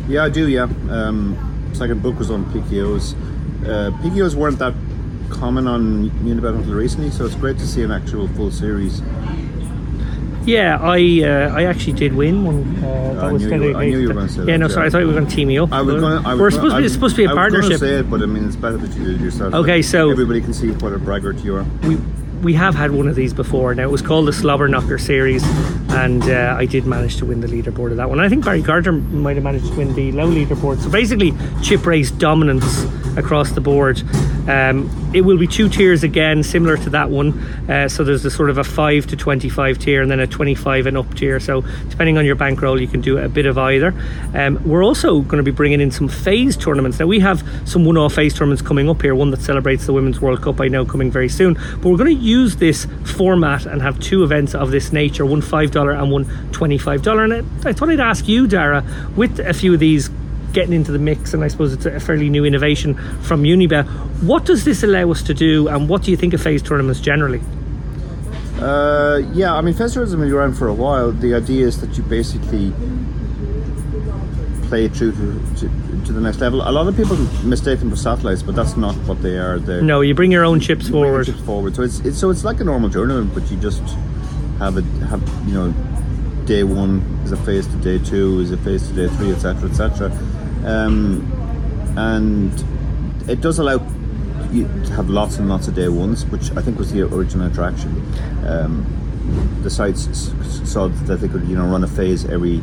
Yeah, 0.08 0.26
I 0.26 0.30
do. 0.30 0.49
Yeah. 0.49 0.63
Um, 0.89 1.71
second 1.73 2.02
book 2.02 2.17
was 2.19 2.30
on 2.30 2.45
PKOs. 2.52 3.13
Uh, 3.63 3.91
PKOs 4.02 4.36
weren't 4.36 4.60
that 4.60 4.73
common 5.30 5.67
on 5.67 6.10
Unibet 6.21 6.56
until 6.56 6.73
recently, 6.73 7.10
so 7.10 7.26
it's 7.26 7.36
great 7.36 7.58
to 7.58 7.67
see 7.67 7.84
an 7.84 7.91
actual 7.91 8.28
full 8.30 8.52
series. 8.52 9.02
Yeah, 10.45 10.77
I 10.82 11.21
uh, 11.23 11.56
I 11.56 11.63
actually 11.65 11.93
did 11.93 12.13
win 12.13 12.43
one. 12.43 12.75
Uh, 12.84 13.13
that 13.13 13.23
I 13.23 13.32
was 13.32 13.43
knew 13.45 13.63
you 13.69 13.77
I 13.77 13.86
knew 13.86 13.99
you 13.99 14.08
were 14.10 14.13
gonna 14.13 14.27
say 14.29 14.39
Yeah, 14.39 14.45
that, 14.45 14.58
no, 14.58 14.67
yeah. 14.67 14.73
sorry, 14.73 14.88
I 14.88 14.89
thought 14.89 14.99
you 14.99 15.08
were 15.08 15.13
going 15.13 15.27
to 15.27 15.36
team 15.36 15.47
me 15.47 15.58
up. 15.58 15.71
I 15.71 15.82
was 15.82 15.95
going. 16.01 16.25
I 16.25 16.34
was 16.34 16.39
we're 16.39 16.49
gonna- 16.49 16.51
supposed 16.51 16.75
to 16.75 16.79
be, 16.79 16.86
it's 16.86 16.93
supposed 16.93 17.15
to 17.15 17.21
be 17.21 17.25
a 17.25 17.29
I 17.29 17.34
was 17.34 17.38
gonna 17.38 17.51
partnership. 17.62 17.79
say 17.79 17.93
it, 17.99 18.10
but 18.10 18.21
I 18.21 18.25
mean, 18.25 18.45
it's 18.45 18.56
better 18.58 18.77
that 18.77 18.93
you 18.97 19.06
do 19.06 19.12
it 19.15 19.21
yourself. 19.21 19.53
Okay, 19.53 19.82
so- 19.82 20.10
everybody 20.12 20.41
can 20.41 20.53
see 20.53 20.71
what 20.71 20.91
a 20.93 20.99
braggart 20.99 21.43
you 21.43 21.56
are. 21.56 21.65
we 21.84 21.97
we 22.41 22.53
have 22.53 22.75
had 22.75 22.91
one 22.91 23.08
of 23.08 23.15
these 23.15 23.34
before 23.34 23.73
now 23.73 23.84
it 23.84 23.89
was 23.89 24.01
called 24.01 24.27
the 24.27 24.34
slobber 24.34 24.67
knocker 24.67 24.97
series 24.97 25.41
and 25.93 26.23
uh, 26.23 26.56
I 26.58 26.65
did 26.65 26.86
manage 26.86 27.17
to 27.17 27.25
win 27.25 27.41
the 27.41 27.47
leaderboard 27.47 27.91
of 27.91 27.97
that 27.97 28.10
one. 28.10 28.19
I 28.19 28.29
think 28.29 28.43
Barry 28.43 28.63
Carter 28.63 28.91
might 28.91 29.36
have 29.36 29.43
managed 29.43 29.67
to 29.67 29.77
win 29.77 29.93
the 29.93 30.12
low 30.12 30.27
leaderboard. 30.27 30.79
So 30.82 30.89
basically, 30.89 31.34
chip 31.62 31.86
race 31.86 32.12
dominance 32.12 32.84
across 33.17 33.51
the 33.51 33.62
board. 33.62 34.01
Um, 34.47 34.89
it 35.13 35.21
will 35.21 35.38
be 35.38 35.47
two 35.47 35.69
tiers 35.69 36.03
again, 36.03 36.43
similar 36.43 36.75
to 36.77 36.89
that 36.89 37.10
one. 37.10 37.39
Uh, 37.69 37.88
so 37.88 38.03
there's 38.03 38.25
a 38.25 38.32
sort 38.32 38.49
of 38.49 38.58
a 38.58 38.63
5 38.63 39.08
to 39.08 39.15
25 39.15 39.77
tier 39.77 40.01
and 40.01 40.10
then 40.10 40.19
a 40.19 40.27
25 40.27 40.88
and 40.88 40.97
up 40.97 41.13
tier. 41.13 41.39
So 41.39 41.62
depending 41.89 42.17
on 42.17 42.25
your 42.25 42.36
bankroll, 42.36 42.82
you 42.82 42.88
can 42.88 43.01
do 43.01 43.19
a 43.19 43.29
bit 43.29 43.45
of 43.45 43.58
either. 43.58 43.93
Um, 44.34 44.62
we're 44.67 44.84
also 44.84 45.21
going 45.21 45.38
to 45.38 45.43
be 45.43 45.56
bringing 45.56 45.79
in 45.79 45.91
some 45.91 46.08
phase 46.08 46.58
tournaments. 46.58 46.99
Now 46.99 47.06
we 47.06 47.19
have 47.19 47.47
some 47.65 47.86
one-off 47.86 48.15
phase 48.15 48.34
tournaments 48.34 48.62
coming 48.62 48.89
up 48.89 49.01
here. 49.01 49.15
One 49.15 49.32
that 49.32 49.41
celebrates 49.41 49.86
the 49.86 49.93
Women's 49.93 50.19
World 50.19 50.41
Cup, 50.41 50.60
I 50.60 50.67
know, 50.67 50.86
coming 50.86 51.12
very 51.12 51.29
soon. 51.29 51.53
But 51.53 51.86
we're 51.86 51.97
going 51.97 52.15
to 52.15 52.23
use 52.23 52.56
this 52.58 52.88
format 53.06 53.65
and 53.65 53.82
have 53.82 53.99
two 53.99 54.23
events 54.23 54.56
of 54.56 54.71
this 54.71 54.91
nature: 54.91 55.25
one 55.25 55.41
five 55.41 55.71
dollar 55.83 55.99
and 55.99 56.11
one 56.11 56.25
twenty-five 56.51 57.01
dollar. 57.01 57.23
And 57.23 57.33
I, 57.33 57.69
I 57.69 57.73
thought 57.73 57.89
I'd 57.89 57.99
ask 57.99 58.27
you, 58.27 58.47
Dara, 58.47 58.83
with 59.15 59.39
a 59.39 59.53
few 59.53 59.73
of 59.73 59.79
these 59.79 60.09
getting 60.53 60.73
into 60.73 60.91
the 60.91 60.99
mix, 60.99 61.33
and 61.33 61.43
I 61.43 61.47
suppose 61.47 61.73
it's 61.73 61.85
a 61.85 61.99
fairly 61.99 62.29
new 62.29 62.45
innovation 62.45 62.93
from 63.21 63.43
Unibet. 63.43 63.85
What 64.23 64.45
does 64.45 64.65
this 64.65 64.83
allow 64.83 65.09
us 65.11 65.23
to 65.23 65.33
do, 65.33 65.67
and 65.67 65.89
what 65.89 66.03
do 66.03 66.11
you 66.11 66.17
think 66.17 66.33
of 66.33 66.41
phase 66.41 66.61
tournaments 66.61 66.99
generally? 67.01 67.41
Uh, 68.59 69.21
yeah, 69.33 69.53
I 69.53 69.61
mean, 69.61 69.73
festivals 69.73 70.11
have 70.11 70.19
been 70.19 70.31
around 70.31 70.53
for 70.53 70.67
a 70.67 70.73
while. 70.73 71.11
The 71.11 71.33
idea 71.33 71.65
is 71.67 71.81
that 71.81 71.97
you 71.97 72.03
basically 72.03 72.71
play 74.69 74.87
through 74.87 75.11
to, 75.13 75.55
to, 75.57 76.05
to 76.05 76.13
the 76.13 76.21
next 76.21 76.39
level. 76.39 76.61
A 76.61 76.71
lot 76.71 76.87
of 76.87 76.95
people 76.95 77.17
mistake 77.43 77.79
them 77.79 77.89
for 77.89 77.95
satellites, 77.97 78.43
but 78.43 78.55
that's 78.55 78.77
not 78.77 78.95
what 79.07 79.21
they 79.21 79.37
are. 79.37 79.59
They're 79.59 79.81
No, 79.81 80.01
you 80.01 80.13
bring 80.13 80.31
your 80.31 80.45
own 80.45 80.59
chips 80.59 80.87
your 80.87 81.05
forward. 81.05 81.25
chips 81.25 81.41
forward. 81.41 81.75
So 81.75 81.81
it's, 81.81 81.99
it's 82.01 82.17
so 82.17 82.29
it's 82.29 82.43
like 82.43 82.59
a 82.61 82.63
normal 82.63 82.89
tournament, 82.91 83.33
but 83.33 83.49
you 83.51 83.57
just 83.57 83.81
have 84.63 84.78
it 84.78 84.86
have 85.12 85.21
you 85.45 85.54
know 85.54 85.73
day 86.45 86.63
one 86.63 87.02
is 87.26 87.32
a 87.34 87.38
phase 87.38 87.67
to 87.67 87.76
day 87.78 87.99
two 87.99 88.39
is 88.39 88.52
a 88.52 88.58
phase 88.58 88.88
to 88.88 88.93
day 88.93 89.08
three, 89.15 89.32
etc., 89.32 89.69
etc. 89.69 90.12
Um, 90.65 91.30
and 91.97 92.52
it 93.30 93.41
does 93.41 93.60
allow 93.60 93.86
you 94.52 94.63
to 94.86 94.93
have 94.93 95.10
lots 95.10 95.38
and 95.38 95.49
lots 95.49 95.67
of 95.67 95.76
day 95.76 95.89
ones, 95.89 96.26
which 96.28 96.52
I 96.52 96.62
think 96.62 96.78
was 96.78 96.91
the 96.93 97.02
original 97.02 97.47
attraction. 97.47 97.91
Um, 98.47 98.86
the 99.63 99.69
sites 99.69 100.32
saw 100.69 100.88
that 100.88 101.17
they 101.17 101.28
could 101.28 101.45
you 101.47 101.58
know 101.58 101.65
run 101.65 101.84
a 101.84 101.88
phase 101.88 102.26
every 102.26 102.62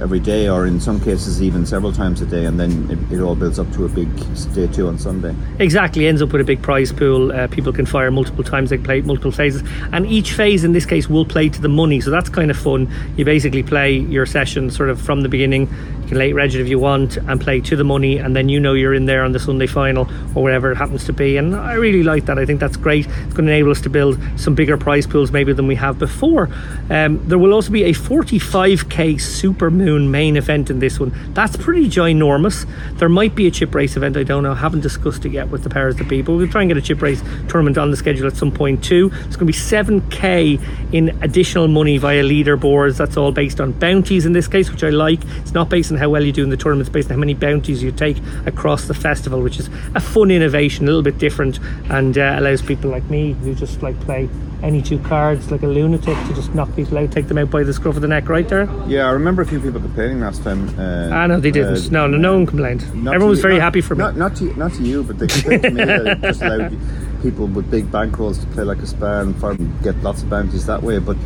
every 0.00 0.20
day, 0.20 0.48
or 0.48 0.66
in 0.66 0.80
some 0.80 1.00
cases 1.00 1.42
even 1.42 1.66
several 1.66 1.92
times 1.92 2.20
a 2.20 2.26
day, 2.26 2.44
and 2.44 2.58
then 2.58 2.90
it, 2.90 3.18
it 3.18 3.20
all 3.20 3.34
builds 3.34 3.58
up 3.58 3.70
to 3.72 3.84
a 3.84 3.88
big 3.88 4.08
day 4.54 4.66
two 4.66 4.88
on 4.88 4.98
Sunday. 4.98 5.34
Exactly, 5.58 6.06
ends 6.06 6.22
up 6.22 6.32
with 6.32 6.40
a 6.40 6.44
big 6.44 6.62
prize 6.62 6.92
pool. 6.92 7.32
Uh, 7.32 7.46
people 7.48 7.72
can 7.72 7.86
fire 7.86 8.10
multiple 8.10 8.44
times, 8.44 8.70
they 8.70 8.78
play 8.78 9.00
multiple 9.02 9.32
phases, 9.32 9.62
and 9.92 10.06
each 10.06 10.32
phase 10.32 10.64
in 10.64 10.72
this 10.72 10.86
case 10.86 11.08
will 11.08 11.24
play 11.24 11.48
to 11.48 11.60
the 11.60 11.68
money. 11.68 12.00
So 12.00 12.10
that's 12.10 12.28
kind 12.28 12.50
of 12.50 12.56
fun. 12.56 12.92
You 13.16 13.24
basically 13.24 13.62
play 13.62 13.92
your 13.92 14.26
session 14.26 14.70
sort 14.70 14.90
of 14.90 15.00
from 15.00 15.22
the 15.22 15.28
beginning. 15.28 15.68
You 16.02 16.08
can 16.08 16.18
late 16.18 16.34
reg 16.34 16.54
it 16.54 16.60
if 16.60 16.68
you 16.68 16.78
want 16.78 17.16
and 17.16 17.40
play 17.40 17.60
to 17.60 17.76
the 17.76 17.84
money, 17.84 18.18
and 18.18 18.36
then 18.36 18.48
you 18.48 18.60
know 18.60 18.74
you're 18.74 18.94
in 18.94 19.06
there 19.06 19.22
on 19.22 19.32
the 19.32 19.38
Sunday 19.38 19.66
final 19.66 20.08
or 20.34 20.42
whatever 20.42 20.70
it 20.70 20.76
happens 20.76 21.04
to 21.04 21.12
be. 21.12 21.36
And 21.36 21.56
I 21.56 21.74
really 21.74 22.02
like 22.02 22.26
that. 22.26 22.38
I 22.38 22.44
think 22.44 22.60
that's 22.60 22.76
great. 22.76 23.06
It's 23.06 23.34
going 23.34 23.46
to 23.46 23.52
enable 23.52 23.70
us 23.70 23.80
to 23.82 23.90
build 23.90 24.18
some 24.36 24.54
bigger 24.54 24.76
prize 24.76 25.06
pools 25.06 25.30
maybe 25.32 25.52
than 25.52 25.66
we 25.66 25.74
have 25.76 25.98
before. 25.98 26.50
Um, 26.90 27.26
there 27.28 27.38
will 27.38 27.52
also 27.52 27.70
be 27.70 27.84
a 27.84 27.92
45k 27.92 29.20
Super 29.20 29.70
Moon 29.84 30.10
main 30.10 30.36
event 30.36 30.70
in 30.70 30.78
this 30.78 30.98
one. 30.98 31.12
That's 31.34 31.56
pretty 31.56 31.88
ginormous. 31.88 32.68
There 32.98 33.08
might 33.08 33.34
be 33.34 33.46
a 33.46 33.50
chip 33.50 33.74
race 33.74 33.96
event. 33.96 34.16
I 34.16 34.22
don't 34.22 34.42
know. 34.42 34.52
I 34.52 34.56
Haven't 34.56 34.80
discussed 34.80 35.24
it 35.24 35.32
yet 35.32 35.48
with 35.48 35.62
the 35.62 35.70
powers 35.70 35.96
that 35.96 36.08
be. 36.08 36.22
But 36.22 36.34
we'll 36.34 36.48
try 36.48 36.62
and 36.62 36.70
get 36.70 36.76
a 36.76 36.82
chip 36.82 37.02
race 37.02 37.22
tournament 37.48 37.78
on 37.78 37.90
the 37.90 37.96
schedule 37.96 38.26
at 38.26 38.36
some 38.36 38.50
point 38.50 38.82
too. 38.82 39.10
It's 39.26 39.36
going 39.36 39.40
to 39.40 39.44
be 39.46 39.52
7k 39.52 40.92
in 40.92 41.10
additional 41.22 41.68
money 41.68 41.98
via 41.98 42.22
leaderboards. 42.22 42.96
That's 42.96 43.16
all 43.16 43.32
based 43.32 43.60
on 43.60 43.72
bounties 43.72 44.26
in 44.26 44.32
this 44.32 44.48
case, 44.48 44.70
which 44.70 44.84
I 44.84 44.90
like. 44.90 45.20
It's 45.38 45.52
not 45.52 45.68
based 45.68 45.92
on 45.92 45.98
how 45.98 46.08
well 46.08 46.24
you 46.24 46.32
do 46.32 46.42
in 46.42 46.50
the 46.50 46.56
tournament. 46.56 46.88
It's 46.88 46.92
based 46.94 47.08
on 47.10 47.14
how 47.14 47.20
many 47.20 47.34
bounties 47.34 47.82
you 47.82 47.92
take 47.92 48.16
across 48.46 48.86
the 48.86 48.94
festival, 48.94 49.40
which 49.42 49.58
is 49.58 49.68
a 49.94 50.00
fun 50.00 50.30
innovation, 50.30 50.84
a 50.84 50.86
little 50.86 51.02
bit 51.02 51.18
different, 51.18 51.58
and 51.90 52.16
uh, 52.16 52.36
allows 52.38 52.62
people 52.62 52.90
like 52.90 53.04
me 53.10 53.32
who 53.32 53.54
just 53.54 53.82
like 53.82 53.98
play 54.00 54.28
any 54.62 54.80
two 54.80 54.98
cards 55.00 55.50
like 55.50 55.62
a 55.62 55.66
lunatic 55.66 56.16
to 56.26 56.34
just 56.34 56.54
knock 56.54 56.74
people 56.74 56.96
out, 56.96 57.12
take 57.12 57.28
them 57.28 57.36
out 57.36 57.50
by 57.50 57.62
the 57.62 57.72
scruff 57.72 57.96
of 57.96 58.02
the 58.02 58.08
neck, 58.08 58.28
right 58.28 58.48
there. 58.48 58.68
Yeah, 58.86 59.06
I 59.06 59.10
remember 59.10 59.42
a 59.42 59.46
few 59.46 59.60
people 59.60 59.73
complaining 59.80 60.20
last 60.20 60.42
time. 60.42 60.68
Uh, 60.78 61.10
Ah, 61.12 61.26
no, 61.26 61.40
they 61.40 61.50
didn't. 61.50 61.76
uh, 61.76 61.88
no, 61.90 62.06
no, 62.06 62.16
no 62.18 62.34
one 62.34 62.46
complained. 62.46 62.82
Everyone 62.82 63.28
was 63.28 63.38
you- 63.38 63.42
very 63.42 63.54
not- 63.58 63.62
happy 63.64 63.80
for 63.80 63.94
me. 63.94 63.98
not, 64.04 64.16
Not 64.16 64.36
to, 64.36 64.44
not 64.58 64.72
to 64.74 64.82
you, 64.82 65.02
but 65.02 65.18
they 65.18 65.26
complained 65.26 65.62
to 65.62 65.70
me 65.70 65.84
that 65.84 66.06
it 66.06 66.20
just 66.22 66.42
allowed 66.42 66.76
people 67.22 67.46
with 67.46 67.70
big 67.70 67.90
bankrolls 67.90 68.40
to 68.40 68.46
play 68.48 68.64
like 68.64 68.78
a 68.78 68.86
span 68.86 69.26
and 69.28 69.36
farm, 69.36 69.56
get 69.82 69.96
lots 70.02 70.22
of 70.22 70.28
bounties 70.30 70.66
that 70.66 70.82
way. 70.82 70.98
But 70.98 71.16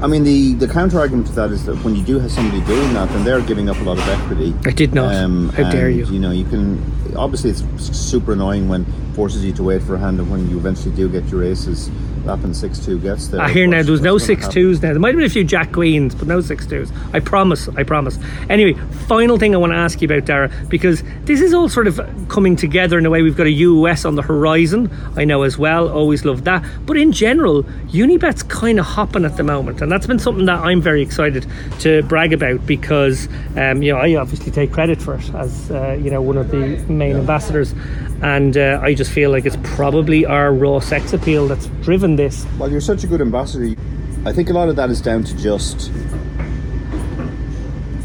I 0.00 0.06
mean, 0.06 0.22
the, 0.22 0.54
the 0.54 0.68
counter 0.68 0.98
argument 1.00 1.26
to 1.28 1.32
that 1.34 1.50
is 1.50 1.64
that 1.66 1.74
when 1.84 1.96
you 1.96 2.04
do 2.04 2.18
have 2.20 2.30
somebody 2.30 2.64
doing 2.66 2.94
that, 2.94 3.08
then 3.10 3.24
they're 3.24 3.40
giving 3.42 3.68
up 3.68 3.78
a 3.80 3.82
lot 3.82 3.98
of 3.98 4.08
equity. 4.08 4.54
I 4.64 4.70
did 4.70 4.94
not. 4.94 5.12
How 5.54 5.70
dare 5.70 5.90
you. 5.90 6.06
You 6.06 6.20
know, 6.20 6.30
you 6.30 6.44
can. 6.44 6.80
Obviously, 7.16 7.50
it's 7.50 7.64
super 7.96 8.32
annoying 8.34 8.68
when 8.68 8.84
forces 9.14 9.44
you 9.44 9.52
to 9.54 9.62
wait 9.64 9.82
for 9.82 9.96
a 9.96 9.98
hand, 9.98 10.20
and 10.20 10.30
when 10.30 10.48
you 10.50 10.56
eventually 10.56 10.94
do 10.94 11.08
get 11.08 11.24
your 11.28 11.42
aces, 11.42 11.90
Lappin 12.28 12.52
six 12.52 12.78
two 12.78 12.98
gets 13.00 13.28
there. 13.28 13.40
I 13.40 13.48
hear 13.48 13.66
now 13.66 13.82
there 13.82 13.90
was 13.90 14.02
no 14.02 14.12
what's 14.12 14.26
gonna 14.26 14.36
six 14.36 14.42
happen? 14.42 14.62
twos 14.62 14.82
now. 14.82 14.90
There 14.90 15.00
might 15.00 15.08
have 15.08 15.16
been 15.16 15.24
a 15.24 15.30
few 15.30 15.44
Jack 15.44 15.72
Queens, 15.72 16.14
but 16.14 16.28
no 16.28 16.42
six 16.42 16.66
twos. 16.66 16.92
I 17.14 17.20
promise. 17.20 17.70
I 17.70 17.84
promise. 17.84 18.18
Anyway, 18.50 18.74
final 19.06 19.38
thing 19.38 19.54
I 19.54 19.58
want 19.58 19.72
to 19.72 19.78
ask 19.78 20.02
you 20.02 20.06
about, 20.06 20.26
Dara, 20.26 20.50
because 20.68 21.02
this 21.24 21.40
is 21.40 21.54
all 21.54 21.70
sort 21.70 21.86
of 21.86 21.98
coming 22.28 22.54
together 22.54 22.98
in 22.98 23.06
a 23.06 23.10
way. 23.10 23.22
We've 23.22 23.36
got 23.36 23.46
a 23.46 23.52
US 23.52 24.04
on 24.04 24.14
the 24.14 24.20
horizon. 24.20 24.90
I 25.16 25.24
know 25.24 25.42
as 25.42 25.56
well. 25.56 25.88
Always 25.88 26.26
love 26.26 26.44
that. 26.44 26.62
But 26.84 26.98
in 26.98 27.12
general, 27.12 27.62
Unibet's 27.88 28.42
kind 28.42 28.78
of 28.78 28.84
hopping 28.84 29.24
at 29.24 29.38
the 29.38 29.42
moment, 29.42 29.80
and 29.80 29.90
that's 29.90 30.06
been 30.06 30.18
something 30.18 30.44
that 30.44 30.58
I'm 30.58 30.82
very 30.82 31.00
excited 31.00 31.46
to 31.80 32.02
brag 32.02 32.34
about 32.34 32.66
because 32.66 33.26
um, 33.56 33.82
you 33.82 33.92
know 33.92 33.98
I 33.98 34.16
obviously 34.16 34.52
take 34.52 34.70
credit 34.70 35.00
for 35.00 35.14
it 35.14 35.34
as 35.34 35.70
uh, 35.70 35.98
you 35.98 36.10
know 36.10 36.20
one 36.20 36.36
of 36.36 36.50
the 36.50 36.76
main 36.92 37.16
ambassadors. 37.16 37.74
And 38.20 38.56
uh, 38.56 38.80
I 38.82 38.94
just 38.94 39.12
feel 39.12 39.30
like 39.30 39.46
it's 39.46 39.56
probably 39.62 40.26
our 40.26 40.52
raw 40.52 40.80
sex 40.80 41.12
appeal 41.12 41.46
that's 41.46 41.66
driven 41.82 42.16
this. 42.18 42.44
Well, 42.58 42.70
you're 42.70 42.80
such 42.80 43.04
a 43.04 43.06
good 43.06 43.20
ambassador. 43.20 43.80
I 44.26 44.32
think 44.32 44.50
a 44.50 44.52
lot 44.52 44.68
of 44.68 44.74
that 44.76 44.90
is 44.90 45.00
down 45.00 45.22
to 45.22 45.36
just 45.36 45.92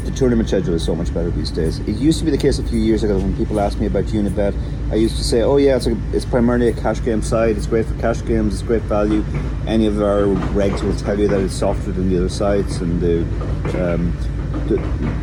the 0.04 0.12
tournament 0.14 0.48
schedule 0.48 0.74
is 0.74 0.84
so 0.84 0.94
much 0.94 1.12
better 1.12 1.30
these 1.30 1.50
days. 1.50 1.80
It 1.80 1.96
used 1.96 2.20
to 2.20 2.24
be 2.24 2.30
the 2.30 2.38
case 2.38 2.60
a 2.60 2.62
few 2.62 2.78
years 2.78 3.02
ago 3.02 3.18
when 3.18 3.36
people 3.36 3.58
asked 3.58 3.80
me 3.80 3.86
about 3.86 4.04
Unibet. 4.04 4.54
I 4.92 4.94
used 4.94 5.16
to 5.16 5.24
say, 5.24 5.42
"Oh 5.42 5.56
yeah, 5.56 5.76
it's, 5.76 5.88
a, 5.88 5.96
it's 6.12 6.24
primarily 6.24 6.68
a 6.68 6.72
cash 6.72 7.02
game 7.02 7.22
site. 7.22 7.56
It's 7.56 7.66
great 7.66 7.86
for 7.86 7.94
cash 8.00 8.24
games. 8.24 8.54
It's 8.54 8.62
great 8.62 8.82
value." 8.82 9.24
Any 9.66 9.86
of 9.86 10.00
our 10.00 10.22
regs 10.54 10.80
will 10.82 10.96
tell 10.96 11.18
you 11.18 11.26
that 11.26 11.40
it's 11.40 11.54
softer 11.54 11.90
than 11.90 12.08
the 12.08 12.18
other 12.18 12.28
sites, 12.28 12.76
and 12.78 13.00
the, 13.00 13.22
um, 13.82 14.16
the 14.68 14.76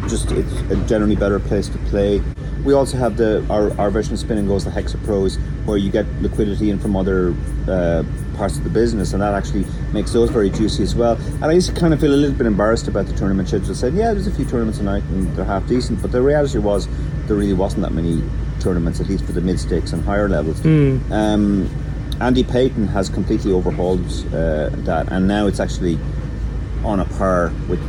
just 0.10 0.32
it's 0.32 0.54
a 0.70 0.76
generally 0.86 1.16
better 1.16 1.40
place 1.40 1.70
to 1.70 1.78
play. 1.90 2.22
We 2.66 2.74
also 2.74 2.98
have 2.98 3.16
the 3.16 3.46
our, 3.50 3.72
our 3.80 3.90
version 3.90 4.14
of 4.14 4.20
Spin 4.20 4.38
and 4.38 4.50
Goes, 4.50 4.66
the 4.66 4.72
Hexa 4.72 5.02
Pros, 5.06 5.38
where 5.66 5.78
you 5.78 5.90
get 5.90 6.06
liquidity 6.22 6.70
in 6.70 6.78
from 6.78 6.98
other 6.98 7.34
uh, 7.70 8.04
parts 8.36 8.58
of 8.58 8.64
the 8.64 8.70
business, 8.70 9.14
and 9.14 9.22
that 9.22 9.34
actually 9.34 9.66
makes 9.94 10.12
those 10.14 10.30
very 10.30 10.50
juicy 10.50 10.84
as 10.84 10.96
well. 10.96 11.16
And 11.16 11.46
I 11.46 11.52
used 11.52 11.74
to 11.74 11.80
kind 11.80 11.94
of 11.94 12.00
feel 12.00 12.14
a 12.14 12.16
little 12.16 12.36
bit 12.36 12.48
embarrassed 12.48 12.88
about 12.88 13.06
the 13.06 13.14
tournament 13.14 13.48
schedule. 13.48 13.74
Said, 13.76 13.94
yeah, 13.94 14.14
there's 14.14 14.28
a 14.28 14.32
few 14.32 14.46
tournaments 14.46 14.80
a 14.80 14.84
night, 14.84 15.04
and 15.04 15.36
they're 15.36 15.46
half 15.46 15.68
decent. 15.68 16.02
But 16.02 16.12
the 16.12 16.22
reality 16.22 16.58
was, 16.58 16.88
there 17.28 17.36
really 17.36 17.54
wasn't 17.54 17.84
that 17.84 17.92
many 17.94 18.24
tournaments, 18.60 19.00
at 19.00 19.08
least 19.08 19.26
for 19.26 19.32
the 19.32 19.42
mid 19.42 19.60
stakes 19.60 19.94
and 19.94 20.04
higher 20.04 20.30
levels. 20.30 20.60
Um, 21.12 21.70
Andy 22.20 22.44
Payton 22.44 22.88
has 22.88 23.10
completely 23.10 23.52
overhauled 23.52 24.06
uh, 24.28 24.70
that, 24.86 25.12
and 25.12 25.28
now 25.28 25.48
it's 25.48 25.60
actually 25.60 25.98
on 26.84 27.00
a 27.00 27.06
par 27.06 27.52
with 27.68 27.80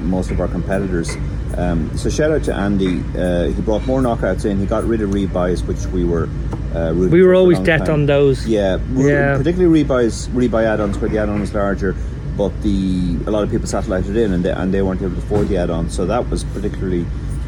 most 0.00 0.30
of 0.30 0.40
our 0.40 0.48
competitors. 0.48 1.16
Um, 1.56 1.94
so 1.98 2.08
shout 2.08 2.30
out 2.30 2.44
to 2.44 2.54
Andy. 2.54 3.04
Uh, 3.18 3.48
he 3.48 3.60
brought 3.60 3.84
more 3.86 4.00
knockouts 4.00 4.46
in. 4.46 4.58
He 4.58 4.66
got 4.66 4.84
rid 4.84 5.02
of 5.02 5.10
rebuys, 5.10 5.66
which 5.66 5.84
we 5.92 6.04
were 6.04 6.28
uh, 6.74 6.92
We 6.94 7.22
were 7.22 7.34
always 7.34 7.58
debt 7.60 7.86
time. 7.86 7.94
on 7.94 8.06
those. 8.06 8.46
Yeah, 8.46 8.78
Yeah. 8.94 9.36
particularly 9.36 9.84
rebuys, 9.84 10.28
rebuy 10.28 10.64
add-ons 10.64 10.98
where 10.98 11.10
the 11.10 11.18
add-on 11.18 11.40
was 11.40 11.52
larger, 11.54 11.94
but 12.36 12.50
the 12.62 13.16
a 13.26 13.30
lot 13.30 13.42
of 13.44 13.50
people 13.50 13.66
satellited 13.66 14.16
in 14.16 14.32
and 14.32 14.44
they, 14.44 14.50
and 14.52 14.72
they 14.72 14.82
weren't 14.82 15.02
able 15.02 15.12
to 15.12 15.18
afford 15.18 15.48
the 15.48 15.56
add-on, 15.58 15.90
so 15.90 16.06
that 16.06 16.28
was 16.30 16.44
particularly 16.44 17.04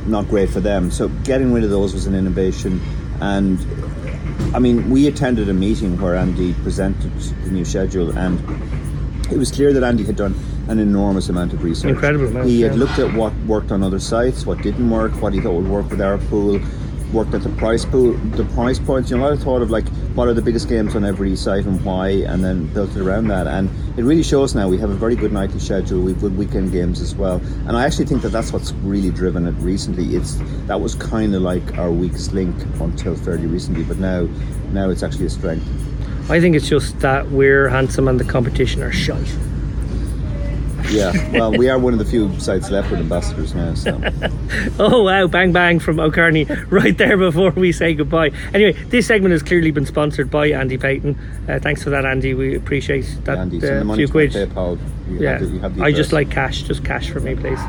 not 0.06 0.28
great 0.28 0.50
for 0.50 0.60
them. 0.60 0.90
So 0.90 1.08
getting 1.24 1.52
rid 1.52 1.64
of 1.64 1.70
those 1.70 1.94
was 1.94 2.06
an 2.06 2.14
innovation, 2.14 2.80
and 3.20 3.58
I 4.54 4.58
mean 4.58 4.90
we 4.90 5.06
attended 5.06 5.48
a 5.48 5.54
meeting 5.54 6.00
where 6.00 6.14
Andy 6.14 6.52
presented 6.62 7.12
the 7.44 7.50
new 7.50 7.64
schedule, 7.64 8.10
and 8.16 8.38
it 9.32 9.38
was 9.38 9.50
clear 9.50 9.72
that 9.72 9.82
Andy 9.82 10.04
had 10.04 10.16
done 10.16 10.34
an 10.68 10.78
enormous 10.78 11.28
amount 11.30 11.52
of 11.54 11.62
research. 11.64 11.90
Incredible 11.90 12.26
amount, 12.26 12.46
He 12.48 12.60
had 12.62 12.72
yeah. 12.72 12.78
looked 12.78 12.98
at 12.98 13.12
what 13.14 13.32
worked 13.46 13.70
on 13.72 13.82
other 13.82 13.98
sites, 13.98 14.44
what 14.46 14.60
didn't 14.62 14.88
work, 14.90 15.12
what 15.22 15.32
he 15.32 15.40
thought 15.40 15.54
would 15.54 15.68
work 15.68 15.90
with 15.90 16.00
our 16.00 16.18
pool, 16.18 16.58
worked 17.14 17.32
at 17.32 17.42
the 17.42 17.48
price 17.50 17.84
pool, 17.84 18.12
the 18.12 18.44
price 18.46 18.78
points. 18.78 19.10
You 19.10 19.18
know, 19.18 19.32
I 19.32 19.36
thought 19.36 19.62
of 19.62 19.70
like 19.70 19.86
what 20.14 20.28
are 20.28 20.34
the 20.34 20.42
biggest 20.42 20.68
games 20.68 20.96
on 20.96 21.04
every 21.04 21.36
site 21.36 21.64
and 21.64 21.82
why, 21.84 22.08
and 22.08 22.44
then 22.44 22.66
built 22.74 22.90
it 22.96 23.00
around 23.00 23.28
that. 23.28 23.46
And 23.46 23.70
it 23.96 24.02
really 24.02 24.24
shows 24.24 24.54
now 24.54 24.68
we 24.68 24.78
have 24.78 24.90
a 24.90 24.94
very 24.94 25.14
good 25.14 25.32
nightly 25.32 25.60
schedule. 25.60 26.02
We've 26.02 26.20
good 26.20 26.36
weekend 26.36 26.72
games 26.72 27.00
as 27.00 27.14
well. 27.14 27.40
And 27.68 27.76
I 27.76 27.86
actually 27.86 28.06
think 28.06 28.22
that 28.22 28.30
that's 28.30 28.52
what's 28.52 28.72
really 28.82 29.10
driven 29.10 29.46
it 29.46 29.52
recently. 29.52 30.16
It's 30.16 30.34
that 30.66 30.80
was 30.80 30.96
kind 30.96 31.34
of 31.34 31.42
like 31.42 31.78
our 31.78 31.92
weakest 31.92 32.32
link 32.32 32.54
until 32.80 33.14
fairly 33.14 33.46
recently, 33.46 33.84
but 33.84 33.98
now, 33.98 34.28
now 34.72 34.90
it's 34.90 35.02
actually 35.02 35.26
a 35.26 35.30
strength. 35.30 35.66
I 36.28 36.40
think 36.40 36.56
it's 36.56 36.68
just 36.68 36.98
that 37.00 37.30
we're 37.30 37.68
handsome 37.68 38.08
and 38.08 38.18
the 38.18 38.24
competition 38.24 38.82
are 38.82 38.92
shite. 38.92 39.36
Yeah, 40.94 41.30
well, 41.32 41.52
we 41.52 41.68
are 41.68 41.78
one 41.78 41.92
of 41.92 41.98
the 41.98 42.04
few 42.04 42.38
sites 42.38 42.70
left 42.70 42.90
with 42.90 43.00
ambassadors 43.00 43.54
now. 43.54 43.74
So 43.74 44.00
Oh 44.78 45.02
wow, 45.02 45.26
bang 45.26 45.52
bang 45.52 45.78
from 45.80 45.98
O'Kearney 46.00 46.44
right 46.68 46.96
there 46.96 47.16
before 47.16 47.50
we 47.50 47.72
say 47.72 47.94
goodbye. 47.94 48.30
Anyway, 48.52 48.72
this 48.88 49.06
segment 49.06 49.32
has 49.32 49.42
clearly 49.42 49.70
been 49.70 49.86
sponsored 49.86 50.30
by 50.30 50.48
Andy 50.48 50.78
Payton. 50.78 51.18
Uh, 51.48 51.58
thanks 51.58 51.82
for 51.82 51.90
that, 51.90 52.04
Andy. 52.04 52.34
We 52.34 52.56
appreciate 52.56 53.06
that 53.24 53.38
Andy, 53.38 53.60
send 53.60 53.76
the 53.76 53.80
uh, 53.80 53.84
money 53.84 53.98
few 53.98 54.06
to 54.06 54.12
quid. 54.12 54.32
PayPal. 54.32 54.78
You 55.08 55.18
Yeah, 55.18 55.38
have 55.38 55.42
you 55.52 55.58
have 55.60 55.80
I 55.80 55.92
just 55.92 56.12
like 56.12 56.30
cash. 56.30 56.62
Just 56.62 56.84
cash 56.84 57.10
for 57.10 57.20
me, 57.20 57.34
please. 57.34 57.60